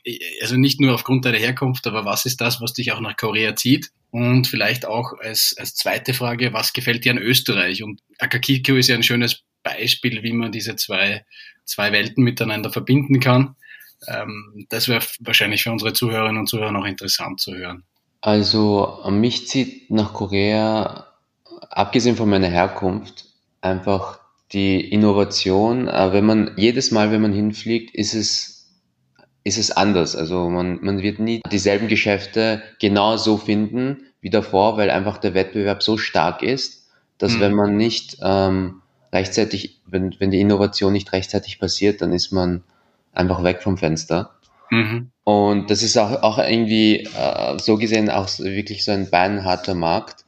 also 0.43 0.57
nicht 0.57 0.81
nur 0.81 0.95
aufgrund 0.95 1.25
deiner 1.25 1.39
Herkunft, 1.39 1.87
aber 1.87 2.05
was 2.05 2.27
ist 2.27 2.41
das, 2.41 2.61
was 2.61 2.73
dich 2.73 2.91
auch 2.91 3.01
nach 3.01 3.17
Korea 3.17 3.55
zieht? 3.55 3.91
Und 4.11 4.49
vielleicht 4.49 4.87
auch 4.87 5.13
als, 5.21 5.55
als 5.57 5.77
zweite 5.77 6.15
Frage, 6.15 6.53
was 6.53 6.73
gefällt 6.73 7.05
dir 7.05 7.13
an 7.13 7.19
Österreich? 7.19 7.85
Und 7.85 8.01
Akakiko 8.19 8.75
ist 8.75 8.89
ja 8.89 8.97
ein 8.97 9.03
schönes 9.05 9.45
Beispiel, 9.65 10.23
wie 10.23 10.33
man 10.33 10.53
diese 10.53 10.77
zwei, 10.77 11.25
zwei 11.65 11.91
Welten 11.91 12.23
miteinander 12.23 12.71
verbinden 12.71 13.19
kann. 13.19 13.57
Ähm, 14.07 14.67
das 14.69 14.89
wäre 14.89 15.05
wahrscheinlich 15.21 15.65
für 15.65 15.73
unsere 15.73 15.93
Zuhörerinnen 15.93 16.39
und 16.39 16.47
Zuhörer 16.47 16.71
noch 16.71 16.85
interessant 16.85 17.41
zu 17.41 17.55
hören. 17.55 17.83
Also 18.21 19.01
mich 19.11 19.49
zieht 19.49 19.91
nach 19.91 20.13
Korea, 20.13 21.09
abgesehen 21.71 22.17
von 22.17 22.31
meiner 22.31 22.49
Herkunft, 22.49 23.27
einfach 23.61 24.21
die 24.53 24.81
Innovation. 24.81 25.89
Äh, 25.89 26.13
wenn 26.13 26.25
man 26.25 26.53
jedes 26.57 26.91
Mal, 26.93 27.11
wenn 27.11 27.23
man 27.23 27.33
hinfliegt, 27.33 27.95
ist 27.95 28.15
es 28.15 28.55
ist 29.45 29.59
es 29.59 29.71
anders. 29.71 30.17
Also 30.17 30.49
man, 30.49 30.79
man 30.83 31.03
wird 31.03 31.19
nie 31.19 31.43
dieselben 31.53 31.87
Geschäfte 31.87 32.63
genau 32.81 33.19
so 33.19 33.37
finden 33.37 34.07
wie 34.23 34.31
davor, 34.31 34.79
weil 34.79 34.89
einfach 34.89 35.19
der 35.19 35.35
Wettbewerb 35.35 35.83
so 35.83 35.99
stark 35.99 36.43
ist, 36.43 36.89
dass 37.19 37.35
mhm. 37.35 37.41
wenn 37.41 37.55
man 37.55 37.77
nicht 37.77 38.17
ähm, 38.23 38.81
rechtzeitig, 39.15 39.81
wenn, 39.87 40.15
wenn 40.19 40.31
die 40.31 40.41
Innovation 40.41 40.93
nicht 40.93 41.13
rechtzeitig 41.13 41.59
passiert, 41.59 42.03
dann 42.03 42.13
ist 42.13 42.33
man 42.33 42.65
einfach 43.13 43.43
weg 43.43 43.63
vom 43.63 43.79
Fenster. 43.79 44.35
Mhm. 44.71 45.11
Und 45.23 45.71
das 45.71 45.83
ist 45.83 45.97
auch, 45.97 46.23
auch 46.23 46.39
irgendwie 46.39 47.05
äh, 47.17 47.59
so 47.59 47.77
gesehen 47.77 48.11
auch 48.11 48.29
wirklich 48.39 48.85
so 48.85 48.93
ein 48.93 49.09
beinharter 49.09 49.75
Markt. 49.75 50.25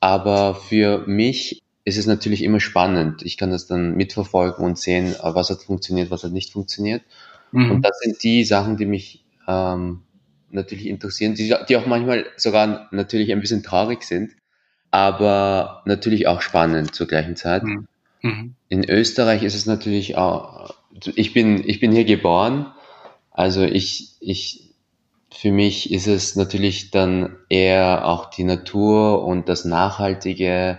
Aber 0.00 0.54
für 0.54 1.04
mich 1.06 1.62
ist 1.84 1.98
es 1.98 2.06
natürlich 2.06 2.42
immer 2.42 2.60
spannend. 2.60 3.22
Ich 3.22 3.36
kann 3.36 3.50
das 3.50 3.66
dann 3.66 3.96
mitverfolgen 3.96 4.64
und 4.64 4.78
sehen, 4.78 5.14
äh, 5.14 5.34
was 5.34 5.50
hat 5.50 5.62
funktioniert, 5.62 6.10
was 6.10 6.22
hat 6.24 6.32
nicht 6.32 6.52
funktioniert. 6.52 7.02
Mhm. 7.50 7.70
Und 7.70 7.82
das 7.82 7.98
sind 7.98 8.22
die 8.22 8.44
Sachen, 8.44 8.76
die 8.76 8.86
mich 8.86 9.24
ähm, 9.48 10.02
natürlich 10.50 10.86
interessieren, 10.86 11.34
die, 11.34 11.54
die 11.68 11.76
auch 11.76 11.86
manchmal 11.86 12.26
sogar 12.36 12.88
natürlich 12.92 13.32
ein 13.32 13.40
bisschen 13.40 13.62
traurig 13.62 14.04
sind, 14.04 14.32
aber 14.90 15.82
natürlich 15.86 16.26
auch 16.28 16.40
spannend 16.40 16.94
zur 16.94 17.08
gleichen 17.08 17.36
Zeit. 17.36 17.64
Mhm. 17.64 17.88
Mhm. 18.22 18.54
In 18.68 18.88
Österreich 18.88 19.42
ist 19.42 19.54
es 19.54 19.66
natürlich 19.66 20.16
auch, 20.16 20.74
ich 21.14 21.32
bin, 21.34 21.62
ich 21.68 21.80
bin 21.80 21.92
hier 21.92 22.04
geboren, 22.04 22.72
also 23.30 23.62
ich, 23.62 24.16
ich, 24.20 24.74
für 25.32 25.50
mich 25.50 25.92
ist 25.92 26.06
es 26.06 26.36
natürlich 26.36 26.90
dann 26.90 27.36
eher 27.48 28.06
auch 28.06 28.30
die 28.30 28.44
Natur 28.44 29.24
und 29.24 29.48
das 29.48 29.64
Nachhaltige. 29.64 30.78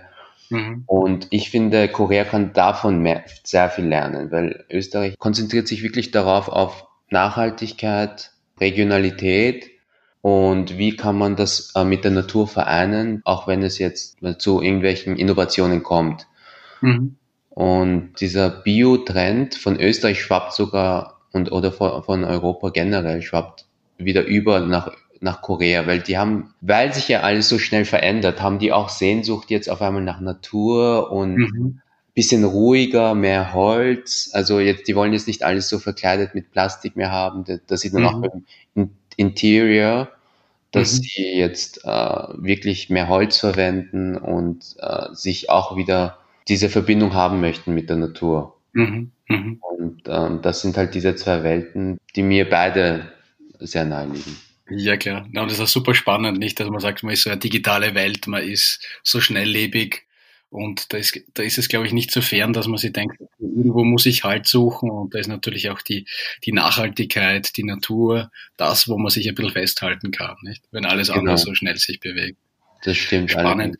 Mhm. 0.50 0.84
Und 0.86 1.26
ich 1.30 1.50
finde, 1.50 1.88
Korea 1.88 2.24
kann 2.24 2.52
davon 2.52 3.00
mehr, 3.00 3.24
sehr 3.42 3.68
viel 3.68 3.86
lernen, 3.86 4.30
weil 4.30 4.64
Österreich 4.70 5.18
konzentriert 5.18 5.68
sich 5.68 5.82
wirklich 5.82 6.12
darauf 6.12 6.48
auf 6.48 6.86
Nachhaltigkeit, 7.10 8.32
Regionalität 8.60 9.70
und 10.20 10.78
wie 10.78 10.96
kann 10.96 11.18
man 11.18 11.36
das 11.36 11.72
äh, 11.74 11.84
mit 11.84 12.04
der 12.04 12.12
Natur 12.12 12.46
vereinen, 12.46 13.20
auch 13.24 13.46
wenn 13.46 13.62
es 13.62 13.78
jetzt 13.78 14.16
zu 14.38 14.62
irgendwelchen 14.62 15.16
Innovationen 15.16 15.82
kommt. 15.82 16.26
Mhm. 16.80 17.16
Und 17.54 18.14
dieser 18.20 18.50
Bio-Trend 18.50 19.54
von 19.54 19.78
Österreich 19.78 20.20
schwappt 20.20 20.54
sogar 20.54 21.20
und 21.32 21.52
oder 21.52 21.70
von 21.70 22.24
Europa 22.24 22.70
generell 22.70 23.22
schwappt 23.22 23.66
wieder 23.96 24.24
über 24.24 24.60
nach 24.60 24.90
nach 25.20 25.40
Korea, 25.40 25.86
weil 25.86 26.00
die 26.00 26.18
haben, 26.18 26.52
weil 26.60 26.92
sich 26.92 27.08
ja 27.08 27.20
alles 27.20 27.48
so 27.48 27.58
schnell 27.58 27.84
verändert, 27.84 28.42
haben 28.42 28.58
die 28.58 28.72
auch 28.72 28.88
Sehnsucht 28.88 29.50
jetzt 29.50 29.70
auf 29.70 29.80
einmal 29.80 30.02
nach 30.02 30.20
Natur 30.20 31.10
und 31.12 31.36
mhm. 31.36 31.80
bisschen 32.12 32.44
ruhiger, 32.44 33.14
mehr 33.14 33.54
Holz. 33.54 34.30
Also 34.32 34.60
jetzt, 34.60 34.86
die 34.86 34.96
wollen 34.96 35.12
jetzt 35.12 35.26
nicht 35.26 35.42
alles 35.42 35.68
so 35.68 35.78
verkleidet 35.78 36.34
mit 36.34 36.50
Plastik 36.50 36.96
mehr 36.96 37.10
haben. 37.10 37.44
Das 37.66 37.80
sieht 37.80 37.94
man 37.94 38.02
mhm. 38.02 38.08
auch 38.08 38.22
beim 38.74 38.90
Interior, 39.16 40.08
dass 40.72 40.98
mhm. 40.98 41.02
sie 41.02 41.34
jetzt 41.36 41.84
äh, 41.84 41.88
wirklich 41.88 42.90
mehr 42.90 43.08
Holz 43.08 43.38
verwenden 43.38 44.16
und 44.16 44.76
äh, 44.78 45.06
sich 45.14 45.50
auch 45.50 45.76
wieder 45.76 46.18
diese 46.48 46.68
Verbindung 46.68 47.14
haben 47.14 47.40
möchten 47.40 47.74
mit 47.74 47.88
der 47.88 47.96
Natur. 47.96 48.60
Mhm. 48.72 49.12
Mhm. 49.28 49.60
Und 49.60 50.02
ähm, 50.06 50.42
das 50.42 50.62
sind 50.62 50.76
halt 50.76 50.94
diese 50.94 51.16
zwei 51.16 51.42
Welten, 51.42 51.98
die 52.14 52.22
mir 52.22 52.48
beide 52.48 53.12
sehr 53.58 53.84
nahe 53.84 54.06
liegen. 54.06 54.36
Ja, 54.70 54.96
klar. 54.96 55.26
Ja, 55.32 55.42
und 55.42 55.50
das 55.50 55.58
ist 55.58 55.64
auch 55.64 55.68
super 55.68 55.94
spannend, 55.94 56.38
nicht, 56.38 56.58
dass 56.58 56.68
man 56.68 56.80
sagt, 56.80 57.02
man 57.02 57.12
ist 57.12 57.22
so 57.22 57.30
eine 57.30 57.38
digitale 57.38 57.94
Welt, 57.94 58.26
man 58.26 58.42
ist 58.42 58.86
so 59.02 59.20
schnelllebig 59.20 60.06
und 60.48 60.92
da 60.92 60.98
ist, 60.98 61.20
da 61.34 61.42
ist 61.42 61.58
es, 61.58 61.68
glaube 61.68 61.86
ich, 61.86 61.92
nicht 61.92 62.10
so 62.10 62.22
fern, 62.22 62.52
dass 62.52 62.66
man 62.66 62.78
sich 62.78 62.92
denkt, 62.92 63.16
irgendwo 63.40 63.84
muss 63.84 64.06
ich 64.06 64.24
Halt 64.24 64.46
suchen 64.46 64.90
und 64.90 65.14
da 65.14 65.18
ist 65.18 65.26
natürlich 65.26 65.68
auch 65.68 65.82
die, 65.82 66.06
die 66.44 66.52
Nachhaltigkeit, 66.52 67.56
die 67.56 67.64
Natur, 67.64 68.30
das, 68.56 68.88
wo 68.88 68.96
man 68.96 69.10
sich 69.10 69.28
ein 69.28 69.34
bisschen 69.34 69.52
festhalten 69.52 70.12
kann, 70.12 70.36
nicht? 70.42 70.62
Wenn 70.70 70.86
alles 70.86 71.08
genau. 71.08 71.20
andere 71.20 71.38
so 71.38 71.54
schnell 71.54 71.76
sich 71.76 72.00
bewegt. 72.00 72.38
Das 72.84 72.96
stimmt. 72.96 73.32
Spannend. 73.32 73.76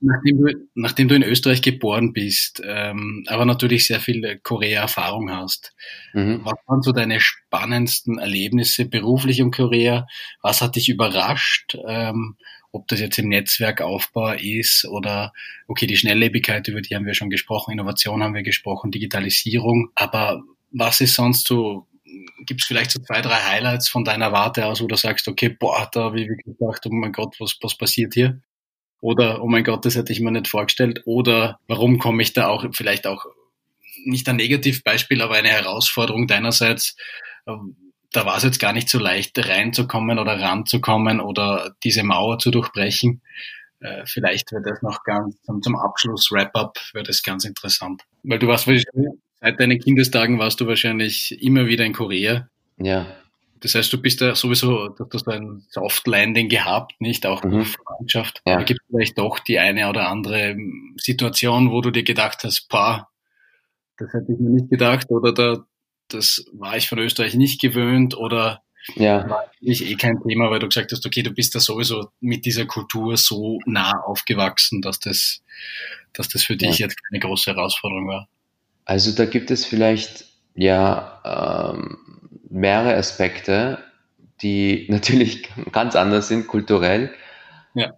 Nachdem 0.00 0.38
du, 0.38 0.52
nachdem 0.74 1.08
du 1.08 1.14
in 1.14 1.22
Österreich 1.22 1.62
geboren 1.62 2.12
bist, 2.12 2.62
ähm, 2.64 3.24
aber 3.28 3.46
natürlich 3.46 3.86
sehr 3.86 4.00
viel 4.00 4.38
Korea-Erfahrung 4.42 5.30
hast, 5.30 5.74
mhm. 6.12 6.40
was 6.44 6.58
waren 6.66 6.82
so 6.82 6.92
deine 6.92 7.18
spannendsten 7.18 8.18
Erlebnisse 8.18 8.86
beruflich 8.86 9.40
in 9.40 9.50
Korea? 9.50 10.06
Was 10.42 10.60
hat 10.60 10.76
dich 10.76 10.90
überrascht? 10.90 11.78
Ähm, 11.88 12.36
ob 12.72 12.86
das 12.88 13.00
jetzt 13.00 13.18
im 13.18 13.28
Netzwerkaufbau 13.28 14.32
ist 14.32 14.84
oder, 14.84 15.32
okay, 15.66 15.86
die 15.86 15.96
Schnelllebigkeit, 15.96 16.68
über 16.68 16.82
die 16.82 16.94
haben 16.94 17.06
wir 17.06 17.14
schon 17.14 17.30
gesprochen, 17.30 17.72
Innovation 17.72 18.22
haben 18.22 18.34
wir 18.34 18.42
gesprochen, 18.42 18.90
Digitalisierung, 18.90 19.90
aber 19.94 20.42
was 20.72 21.00
ist 21.00 21.14
sonst 21.14 21.46
so, 21.48 21.86
gibt 22.44 22.60
es 22.60 22.66
vielleicht 22.66 22.90
so 22.90 23.00
zwei, 23.00 23.22
drei 23.22 23.36
Highlights 23.36 23.88
von 23.88 24.04
deiner 24.04 24.32
Warte 24.32 24.66
aus, 24.66 24.82
wo 24.82 24.86
du 24.86 24.96
sagst, 24.96 25.26
okay, 25.26 25.48
boah, 25.48 25.88
da 25.90 26.04
habe 26.04 26.20
ich 26.20 26.28
wirklich 26.28 26.58
gedacht, 26.58 26.84
oh 26.86 26.92
mein 26.92 27.12
Gott, 27.12 27.36
was, 27.40 27.56
was 27.62 27.76
passiert 27.76 28.12
hier? 28.12 28.40
Oder, 29.06 29.40
oh 29.40 29.46
mein 29.46 29.62
Gott, 29.62 29.84
das 29.84 29.94
hätte 29.94 30.12
ich 30.12 30.18
mir 30.18 30.32
nicht 30.32 30.48
vorgestellt. 30.48 31.02
Oder 31.04 31.60
warum 31.68 32.00
komme 32.00 32.24
ich 32.24 32.32
da 32.32 32.48
auch 32.48 32.66
vielleicht 32.72 33.06
auch 33.06 33.24
nicht 34.04 34.28
ein 34.28 34.34
Negativbeispiel, 34.34 35.22
aber 35.22 35.36
eine 35.36 35.50
Herausforderung 35.50 36.26
deinerseits. 36.26 36.96
Ähm, 37.46 37.76
da 38.10 38.26
war 38.26 38.36
es 38.36 38.42
jetzt 38.42 38.58
gar 38.58 38.72
nicht 38.72 38.88
so 38.88 38.98
leicht 38.98 39.38
reinzukommen 39.38 40.18
oder 40.18 40.40
ranzukommen 40.40 41.20
oder 41.20 41.76
diese 41.84 42.02
Mauer 42.02 42.40
zu 42.40 42.50
durchbrechen. 42.50 43.22
Äh, 43.78 44.02
vielleicht 44.06 44.50
wird 44.50 44.66
das 44.66 44.82
noch 44.82 45.04
ganz 45.04 45.36
zum, 45.62 45.76
Abschluss 45.76 46.32
Wrap-up 46.32 46.76
wird 46.92 47.08
das 47.08 47.22
ganz 47.22 47.44
interessant. 47.44 48.02
Weil 48.24 48.40
du 48.40 48.48
warst 48.48 48.68
seit 49.40 49.60
deinen 49.60 49.78
Kindestagen 49.78 50.40
warst 50.40 50.60
du 50.60 50.66
wahrscheinlich 50.66 51.40
immer 51.40 51.66
wieder 51.68 51.84
in 51.84 51.92
Korea. 51.92 52.48
Ja. 52.78 53.06
Das 53.60 53.74
heißt, 53.74 53.92
du 53.92 54.00
bist 54.00 54.20
da 54.20 54.34
sowieso, 54.34 54.88
du 54.88 55.06
hast 55.12 55.28
ein 55.28 55.64
Soft 55.70 56.06
Landing 56.06 56.48
gehabt, 56.48 57.00
nicht 57.00 57.26
auch 57.26 57.42
mhm. 57.42 57.64
Freundschaft. 57.64 58.42
Ja. 58.46 58.62
Gibt 58.62 58.80
es 58.80 58.86
vielleicht 58.90 59.18
doch 59.18 59.38
die 59.38 59.58
eine 59.58 59.88
oder 59.88 60.08
andere 60.08 60.56
Situation, 60.96 61.70
wo 61.70 61.80
du 61.80 61.90
dir 61.90 62.02
gedacht 62.02 62.44
hast, 62.44 62.68
pa, 62.68 63.08
das 63.98 64.12
hätte 64.12 64.32
ich 64.32 64.38
mir 64.38 64.50
nicht 64.50 64.70
gedacht 64.70 65.10
oder 65.10 65.32
da, 65.32 65.64
das 66.08 66.44
war 66.52 66.76
ich 66.76 66.88
von 66.88 66.98
Österreich 66.98 67.34
nicht 67.34 67.60
gewöhnt 67.60 68.16
oder 68.16 68.62
ja. 68.94 69.28
war 69.28 69.50
ich 69.60 69.88
eh 69.88 69.96
kein 69.96 70.22
Thema, 70.22 70.50
weil 70.50 70.60
du 70.60 70.68
gesagt 70.68 70.92
hast, 70.92 71.04
okay, 71.06 71.22
du 71.22 71.30
bist 71.30 71.54
da 71.54 71.60
sowieso 71.60 72.10
mit 72.20 72.44
dieser 72.44 72.66
Kultur 72.66 73.16
so 73.16 73.58
nah 73.64 74.00
aufgewachsen, 74.02 74.82
dass 74.82 75.00
das, 75.00 75.42
dass 76.12 76.28
das 76.28 76.44
für 76.44 76.56
dich 76.56 76.78
ja. 76.78 76.86
jetzt 76.86 76.98
keine 77.08 77.20
große 77.20 77.50
Herausforderung 77.50 78.08
war. 78.08 78.28
Also 78.84 79.12
da 79.12 79.24
gibt 79.24 79.50
es 79.50 79.64
vielleicht 79.64 80.26
ja 80.54 81.72
ähm, 81.74 82.15
mehrere 82.56 82.96
Aspekte, 82.96 83.78
die 84.42 84.86
natürlich 84.90 85.48
ganz 85.72 85.96
anders 85.96 86.28
sind, 86.28 86.46
kulturell. 86.46 87.10
Ja. 87.74 87.92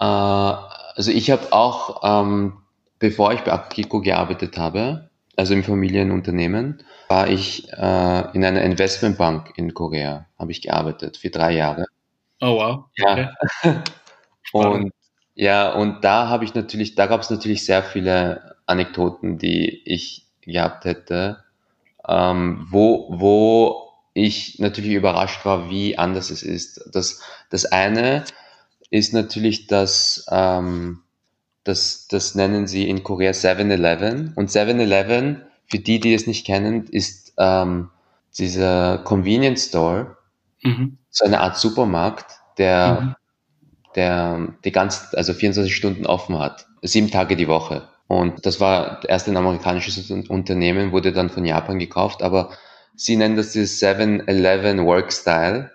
Äh, 0.00 0.68
also 0.96 1.10
ich 1.10 1.30
habe 1.30 1.52
auch, 1.52 2.02
ähm, 2.02 2.58
bevor 2.98 3.32
ich 3.32 3.40
bei 3.40 3.52
Akiko 3.52 4.00
gearbeitet 4.00 4.56
habe, 4.56 5.10
also 5.36 5.54
im 5.54 5.62
Familienunternehmen, 5.62 6.82
war 7.08 7.28
ich 7.28 7.70
äh, 7.72 8.30
in 8.32 8.44
einer 8.44 8.62
Investmentbank 8.62 9.52
in 9.56 9.74
Korea, 9.74 10.26
habe 10.38 10.50
ich 10.50 10.62
gearbeitet 10.62 11.18
für 11.18 11.30
drei 11.30 11.52
Jahre. 11.52 11.86
Oh 12.40 12.56
wow. 12.56 12.84
Ja. 12.96 13.32
Und 14.52 14.92
ja, 15.38 15.74
und 15.74 16.02
da 16.02 16.28
habe 16.28 16.46
ich 16.46 16.54
natürlich, 16.54 16.94
da 16.94 17.06
gab 17.06 17.20
es 17.20 17.28
natürlich 17.28 17.66
sehr 17.66 17.82
viele 17.82 18.56
Anekdoten, 18.64 19.36
die 19.36 19.82
ich 19.84 20.26
gehabt 20.40 20.86
hätte, 20.86 21.44
ähm, 22.08 22.66
wo, 22.70 23.06
wo 23.10 23.86
ich 24.14 24.58
natürlich 24.58 24.92
überrascht 24.92 25.44
war, 25.44 25.68
wie 25.70 25.98
anders 25.98 26.30
es 26.30 26.42
ist. 26.42 26.88
Das, 26.92 27.20
das 27.50 27.66
eine 27.66 28.24
ist 28.90 29.12
natürlich, 29.12 29.66
dass 29.66 30.26
ähm, 30.30 31.02
das, 31.64 32.06
das 32.08 32.34
nennen 32.34 32.66
sie 32.66 32.88
in 32.88 33.02
Korea 33.02 33.32
7-Eleven. 33.32 34.32
Und 34.36 34.50
7-Eleven, 34.50 35.42
für 35.66 35.78
die, 35.78 36.00
die 36.00 36.14
es 36.14 36.26
nicht 36.26 36.46
kennen, 36.46 36.86
ist 36.86 37.34
ähm, 37.38 37.90
dieser 38.38 38.98
Convenience 38.98 39.66
Store, 39.66 40.16
mhm. 40.62 40.98
so 41.10 41.24
eine 41.24 41.40
Art 41.40 41.58
Supermarkt, 41.58 42.38
der, 42.56 43.00
mhm. 43.00 43.14
der 43.96 44.54
die 44.64 44.72
ganze, 44.72 45.16
also 45.16 45.34
24 45.34 45.74
Stunden 45.74 46.06
offen 46.06 46.38
hat, 46.38 46.66
sieben 46.82 47.10
Tage 47.10 47.36
die 47.36 47.48
Woche. 47.48 47.88
Und 48.08 48.46
das 48.46 48.60
war 48.60 49.00
erst 49.08 49.28
ein 49.28 49.36
amerikanisches 49.36 50.10
Unternehmen, 50.10 50.92
wurde 50.92 51.12
dann 51.12 51.30
von 51.30 51.44
Japan 51.44 51.78
gekauft, 51.78 52.22
aber 52.22 52.50
sie 52.94 53.16
nennen 53.16 53.36
das 53.36 53.52
dieses 53.52 53.82
7-Eleven 53.82 54.84
Work 54.84 55.12
Style, 55.12 55.72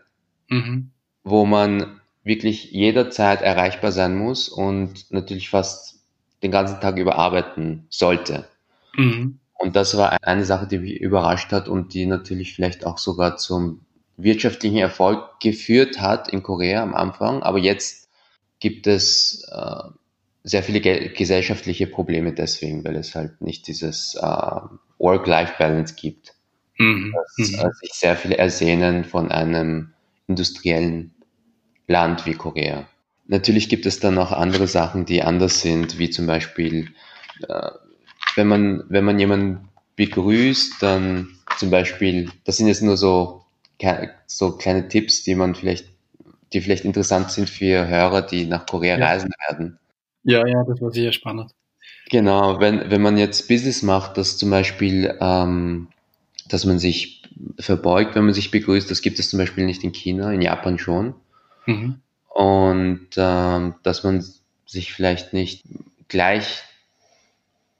mhm. 0.47 0.91
wo 1.23 1.45
man 1.45 1.99
wirklich 2.23 2.71
jederzeit 2.71 3.41
erreichbar 3.41 3.91
sein 3.91 4.15
muss 4.15 4.47
und 4.47 5.11
natürlich 5.11 5.49
fast 5.49 5.99
den 6.43 6.51
ganzen 6.51 6.79
Tag 6.79 6.97
über 6.97 7.17
arbeiten 7.17 7.85
sollte. 7.89 8.47
Mhm. 8.95 9.39
Und 9.57 9.75
das 9.75 9.95
war 9.97 10.17
eine 10.23 10.45
Sache, 10.45 10.67
die 10.67 10.79
mich 10.79 10.99
überrascht 10.99 11.51
hat 11.51 11.67
und 11.67 11.93
die 11.93 12.05
natürlich 12.05 12.55
vielleicht 12.55 12.85
auch 12.85 12.97
sogar 12.97 13.37
zum 13.37 13.81
wirtschaftlichen 14.17 14.77
Erfolg 14.77 15.39
geführt 15.39 15.99
hat 15.99 16.29
in 16.29 16.43
Korea 16.43 16.81
am 16.81 16.95
Anfang. 16.95 17.43
Aber 17.43 17.59
jetzt 17.59 18.09
gibt 18.59 18.87
es 18.87 19.47
äh, 19.51 19.83
sehr 20.43 20.63
viele 20.63 20.81
ge 20.81 21.09
gesellschaftliche 21.09 21.87
Probleme 21.87 22.33
deswegen, 22.33 22.83
weil 22.83 22.95
es 22.95 23.15
halt 23.15 23.41
nicht 23.41 23.67
dieses 23.67 24.15
äh, 24.15 24.61
Work-Life-Balance 24.97 25.95
gibt. 25.95 26.33
Mhm. 26.77 27.13
Das, 27.13 27.49
äh, 27.49 27.69
sich 27.81 27.93
sehr 27.93 28.15
viele 28.15 28.37
ersehnen 28.37 29.03
von 29.03 29.31
einem 29.31 29.93
industriellen 30.27 31.13
Land 31.87 32.25
wie 32.25 32.33
Korea. 32.33 32.87
Natürlich 33.27 33.69
gibt 33.69 33.85
es 33.85 33.99
dann 33.99 34.17
auch 34.17 34.31
andere 34.31 34.67
Sachen, 34.67 35.05
die 35.05 35.21
anders 35.21 35.61
sind, 35.61 35.99
wie 35.99 36.09
zum 36.09 36.25
Beispiel, 36.25 36.89
äh, 37.47 37.71
wenn 38.35 38.47
man, 38.47 38.83
wenn 38.89 39.05
man 39.05 39.19
jemanden 39.19 39.69
begrüßt, 39.95 40.81
dann 40.81 41.29
zum 41.57 41.69
Beispiel, 41.69 42.31
das 42.45 42.57
sind 42.57 42.67
jetzt 42.67 42.81
nur 42.81 42.97
so, 42.97 43.45
so 44.25 44.57
kleine 44.57 44.87
Tipps, 44.87 45.23
die 45.23 45.35
man 45.35 45.53
vielleicht, 45.53 45.87
die 46.53 46.61
vielleicht 46.61 46.85
interessant 46.85 47.31
sind 47.31 47.49
für 47.49 47.87
Hörer, 47.87 48.21
die 48.21 48.45
nach 48.45 48.65
Korea 48.65 48.97
ja. 48.97 49.05
reisen 49.05 49.31
werden. 49.47 49.79
Ja, 50.23 50.45
ja, 50.45 50.63
das 50.63 50.81
war 50.81 50.91
sehr 50.91 51.11
spannend. 51.11 51.51
Genau, 52.09 52.59
wenn, 52.59 52.91
wenn 52.91 53.01
man 53.01 53.17
jetzt 53.17 53.47
Business 53.47 53.81
macht, 53.83 54.17
dass 54.17 54.37
zum 54.37 54.49
Beispiel, 54.49 55.17
ähm, 55.19 55.87
dass 56.49 56.65
man 56.65 56.79
sich 56.79 57.23
verbeugt, 57.59 58.15
wenn 58.15 58.25
man 58.25 58.33
sich 58.33 58.51
begrüßt, 58.51 58.91
das 58.91 59.01
gibt 59.01 59.19
es 59.19 59.29
zum 59.29 59.39
Beispiel 59.39 59.65
nicht 59.65 59.83
in 59.83 59.93
China, 59.93 60.31
in 60.31 60.41
Japan 60.41 60.77
schon. 60.77 61.13
Mhm. 61.65 62.01
Und 62.29 63.07
ähm, 63.17 63.75
dass 63.83 64.03
man 64.03 64.23
sich 64.65 64.93
vielleicht 64.93 65.33
nicht 65.33 65.63
gleich 66.07 66.63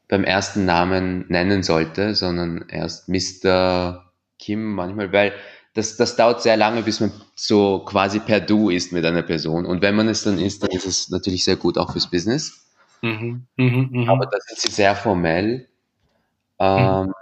beim 0.08 0.24
ersten 0.24 0.66
Namen 0.66 1.26
nennen 1.30 1.64
sollte, 1.64 2.16
sondern 2.16 2.66
erst 2.70 3.08
Mr. 3.08 4.12
Kim 4.40 4.74
manchmal, 4.74 5.14
weil 5.14 5.34
das, 5.74 5.96
das 5.96 6.16
dauert 6.16 6.42
sehr 6.42 6.58
lange, 6.58 6.84
bis 6.84 7.00
man 7.00 7.12
so 7.36 7.80
quasi 7.80 8.20
per 8.20 8.42
Du 8.42 8.70
ist 8.70 8.92
mit 8.92 9.06
einer 9.06 9.22
Person. 9.22 9.66
Und 9.66 9.82
wenn 9.82 9.96
man 9.96 10.08
es 10.08 10.24
dann 10.24 10.38
ist, 10.38 10.64
dann 10.64 10.72
ist 10.72 10.86
es 10.86 11.10
natürlich 11.10 11.44
sehr 11.44 11.56
gut 11.56 11.78
auch 11.78 11.94
fürs 11.94 12.10
Business. 12.10 12.68
Mhm, 13.02 13.48
mh, 13.56 13.88
mh. 13.90 14.12
Aber 14.12 14.26
da 14.26 14.38
sind 14.40 14.60
sie 14.60 14.72
sehr 14.72 14.96
formell. 14.96 15.68
Ähm, 16.60 17.06
mhm. 17.06 17.14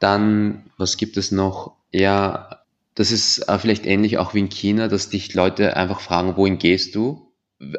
Dann, 0.00 0.70
was 0.78 0.96
gibt 0.96 1.16
es 1.16 1.32
noch? 1.32 1.76
Ja, 1.90 2.60
das 2.94 3.10
ist 3.10 3.48
äh, 3.48 3.58
vielleicht 3.58 3.86
ähnlich 3.86 4.18
auch 4.18 4.34
wie 4.34 4.40
in 4.40 4.48
China, 4.48 4.88
dass 4.88 5.08
dich 5.08 5.34
Leute 5.34 5.76
einfach 5.76 6.00
fragen, 6.00 6.36
wohin 6.36 6.58
gehst 6.58 6.94
du? 6.94 7.32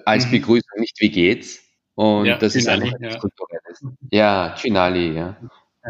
Als 0.05 0.27
mhm. 0.27 0.31
Begrüßung 0.31 0.79
nicht, 0.79 0.99
wie 0.99 1.09
geht's? 1.09 1.61
Und 1.95 2.25
ja, 2.25 2.37
das 2.37 2.53
Chinali, 2.53 2.87
ist 2.87 2.95
einfach 2.95 3.13
ja. 3.13 3.19
kulturelles. 3.19 3.85
Ja, 4.11 4.55
Chinali, 4.57 5.13
ja. 5.13 5.37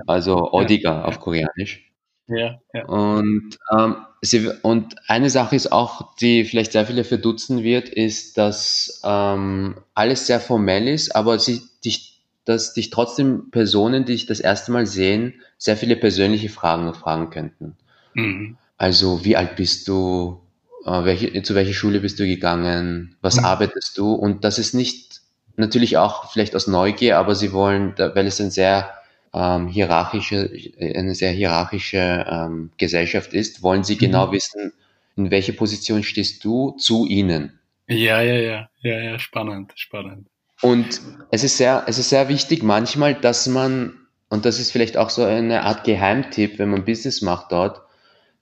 Also 0.05 0.51
Odiga 0.51 0.91
ja, 0.91 1.05
auf 1.05 1.19
Koreanisch. 1.19 1.84
Ja, 2.27 2.59
ja. 2.73 2.85
Und, 2.85 3.57
ähm, 3.71 3.97
sie, 4.21 4.49
und 4.63 4.95
eine 5.07 5.29
Sache 5.29 5.55
ist 5.55 5.71
auch, 5.71 6.15
die 6.15 6.43
vielleicht 6.43 6.71
sehr 6.71 6.85
viele 6.85 7.03
verdutzen 7.03 7.63
wird, 7.63 7.89
ist, 7.89 8.37
dass 8.37 9.01
ähm, 9.03 9.75
alles 9.93 10.25
sehr 10.25 10.39
formell 10.39 10.87
ist, 10.87 11.15
aber 11.15 11.37
sie 11.37 11.61
dich, 11.83 12.23
dass 12.45 12.73
dich 12.73 12.89
trotzdem 12.89 13.51
Personen, 13.51 14.05
die 14.05 14.13
dich 14.13 14.25
das 14.25 14.39
erste 14.39 14.71
Mal 14.71 14.87
sehen, 14.87 15.41
sehr 15.57 15.77
viele 15.77 15.95
persönliche 15.95 16.49
Fragen 16.49 16.93
fragen 16.93 17.29
könnten. 17.29 17.77
Mhm. 18.15 18.57
Also, 18.77 19.23
wie 19.23 19.37
alt 19.37 19.55
bist 19.55 19.87
du? 19.87 20.41
Äh, 20.85 21.05
welche, 21.05 21.43
zu 21.43 21.53
welcher 21.55 21.73
Schule 21.73 21.99
bist 21.99 22.19
du 22.19 22.25
gegangen? 22.25 23.15
Was 23.21 23.37
mhm. 23.37 23.45
arbeitest 23.45 23.97
du? 23.97 24.13
Und 24.13 24.43
das 24.43 24.57
ist 24.57 24.73
nicht 24.73 25.21
natürlich 25.57 25.97
auch 25.97 26.31
vielleicht 26.31 26.55
aus 26.55 26.67
Neugier, 26.67 27.17
aber 27.17 27.35
sie 27.35 27.53
wollen, 27.53 27.93
weil 27.97 28.27
es 28.27 28.41
ein 28.41 28.51
sehr 28.51 28.94
ähm, 29.35 29.67
hierarchische, 29.67 30.49
eine 30.79 31.13
sehr 31.13 31.31
hierarchische 31.31 32.25
ähm, 32.29 32.71
Gesellschaft 32.77 33.33
ist, 33.33 33.61
wollen 33.61 33.83
sie 33.83 33.97
genau 33.97 34.27
mhm. 34.27 34.31
wissen, 34.31 34.73
in 35.17 35.29
welche 35.29 35.53
Position 35.53 36.03
stehst 36.03 36.43
du 36.45 36.71
zu 36.77 37.05
ihnen. 37.05 37.59
Ja, 37.87 38.21
ja, 38.21 38.35
ja, 38.35 38.69
ja, 38.81 38.99
ja, 38.99 39.19
spannend, 39.19 39.73
spannend. 39.75 40.27
Und 40.61 41.01
es 41.31 41.43
ist 41.43 41.57
sehr, 41.57 41.83
es 41.87 41.99
ist 41.99 42.09
sehr 42.09 42.29
wichtig 42.29 42.63
manchmal, 42.63 43.13
dass 43.13 43.47
man, 43.47 44.07
und 44.29 44.45
das 44.45 44.59
ist 44.59 44.71
vielleicht 44.71 44.95
auch 44.95 45.09
so 45.09 45.23
eine 45.23 45.63
Art 45.63 45.83
Geheimtipp, 45.83 46.57
wenn 46.57 46.69
man 46.69 46.85
Business 46.85 47.21
macht 47.21 47.51
dort, 47.51 47.81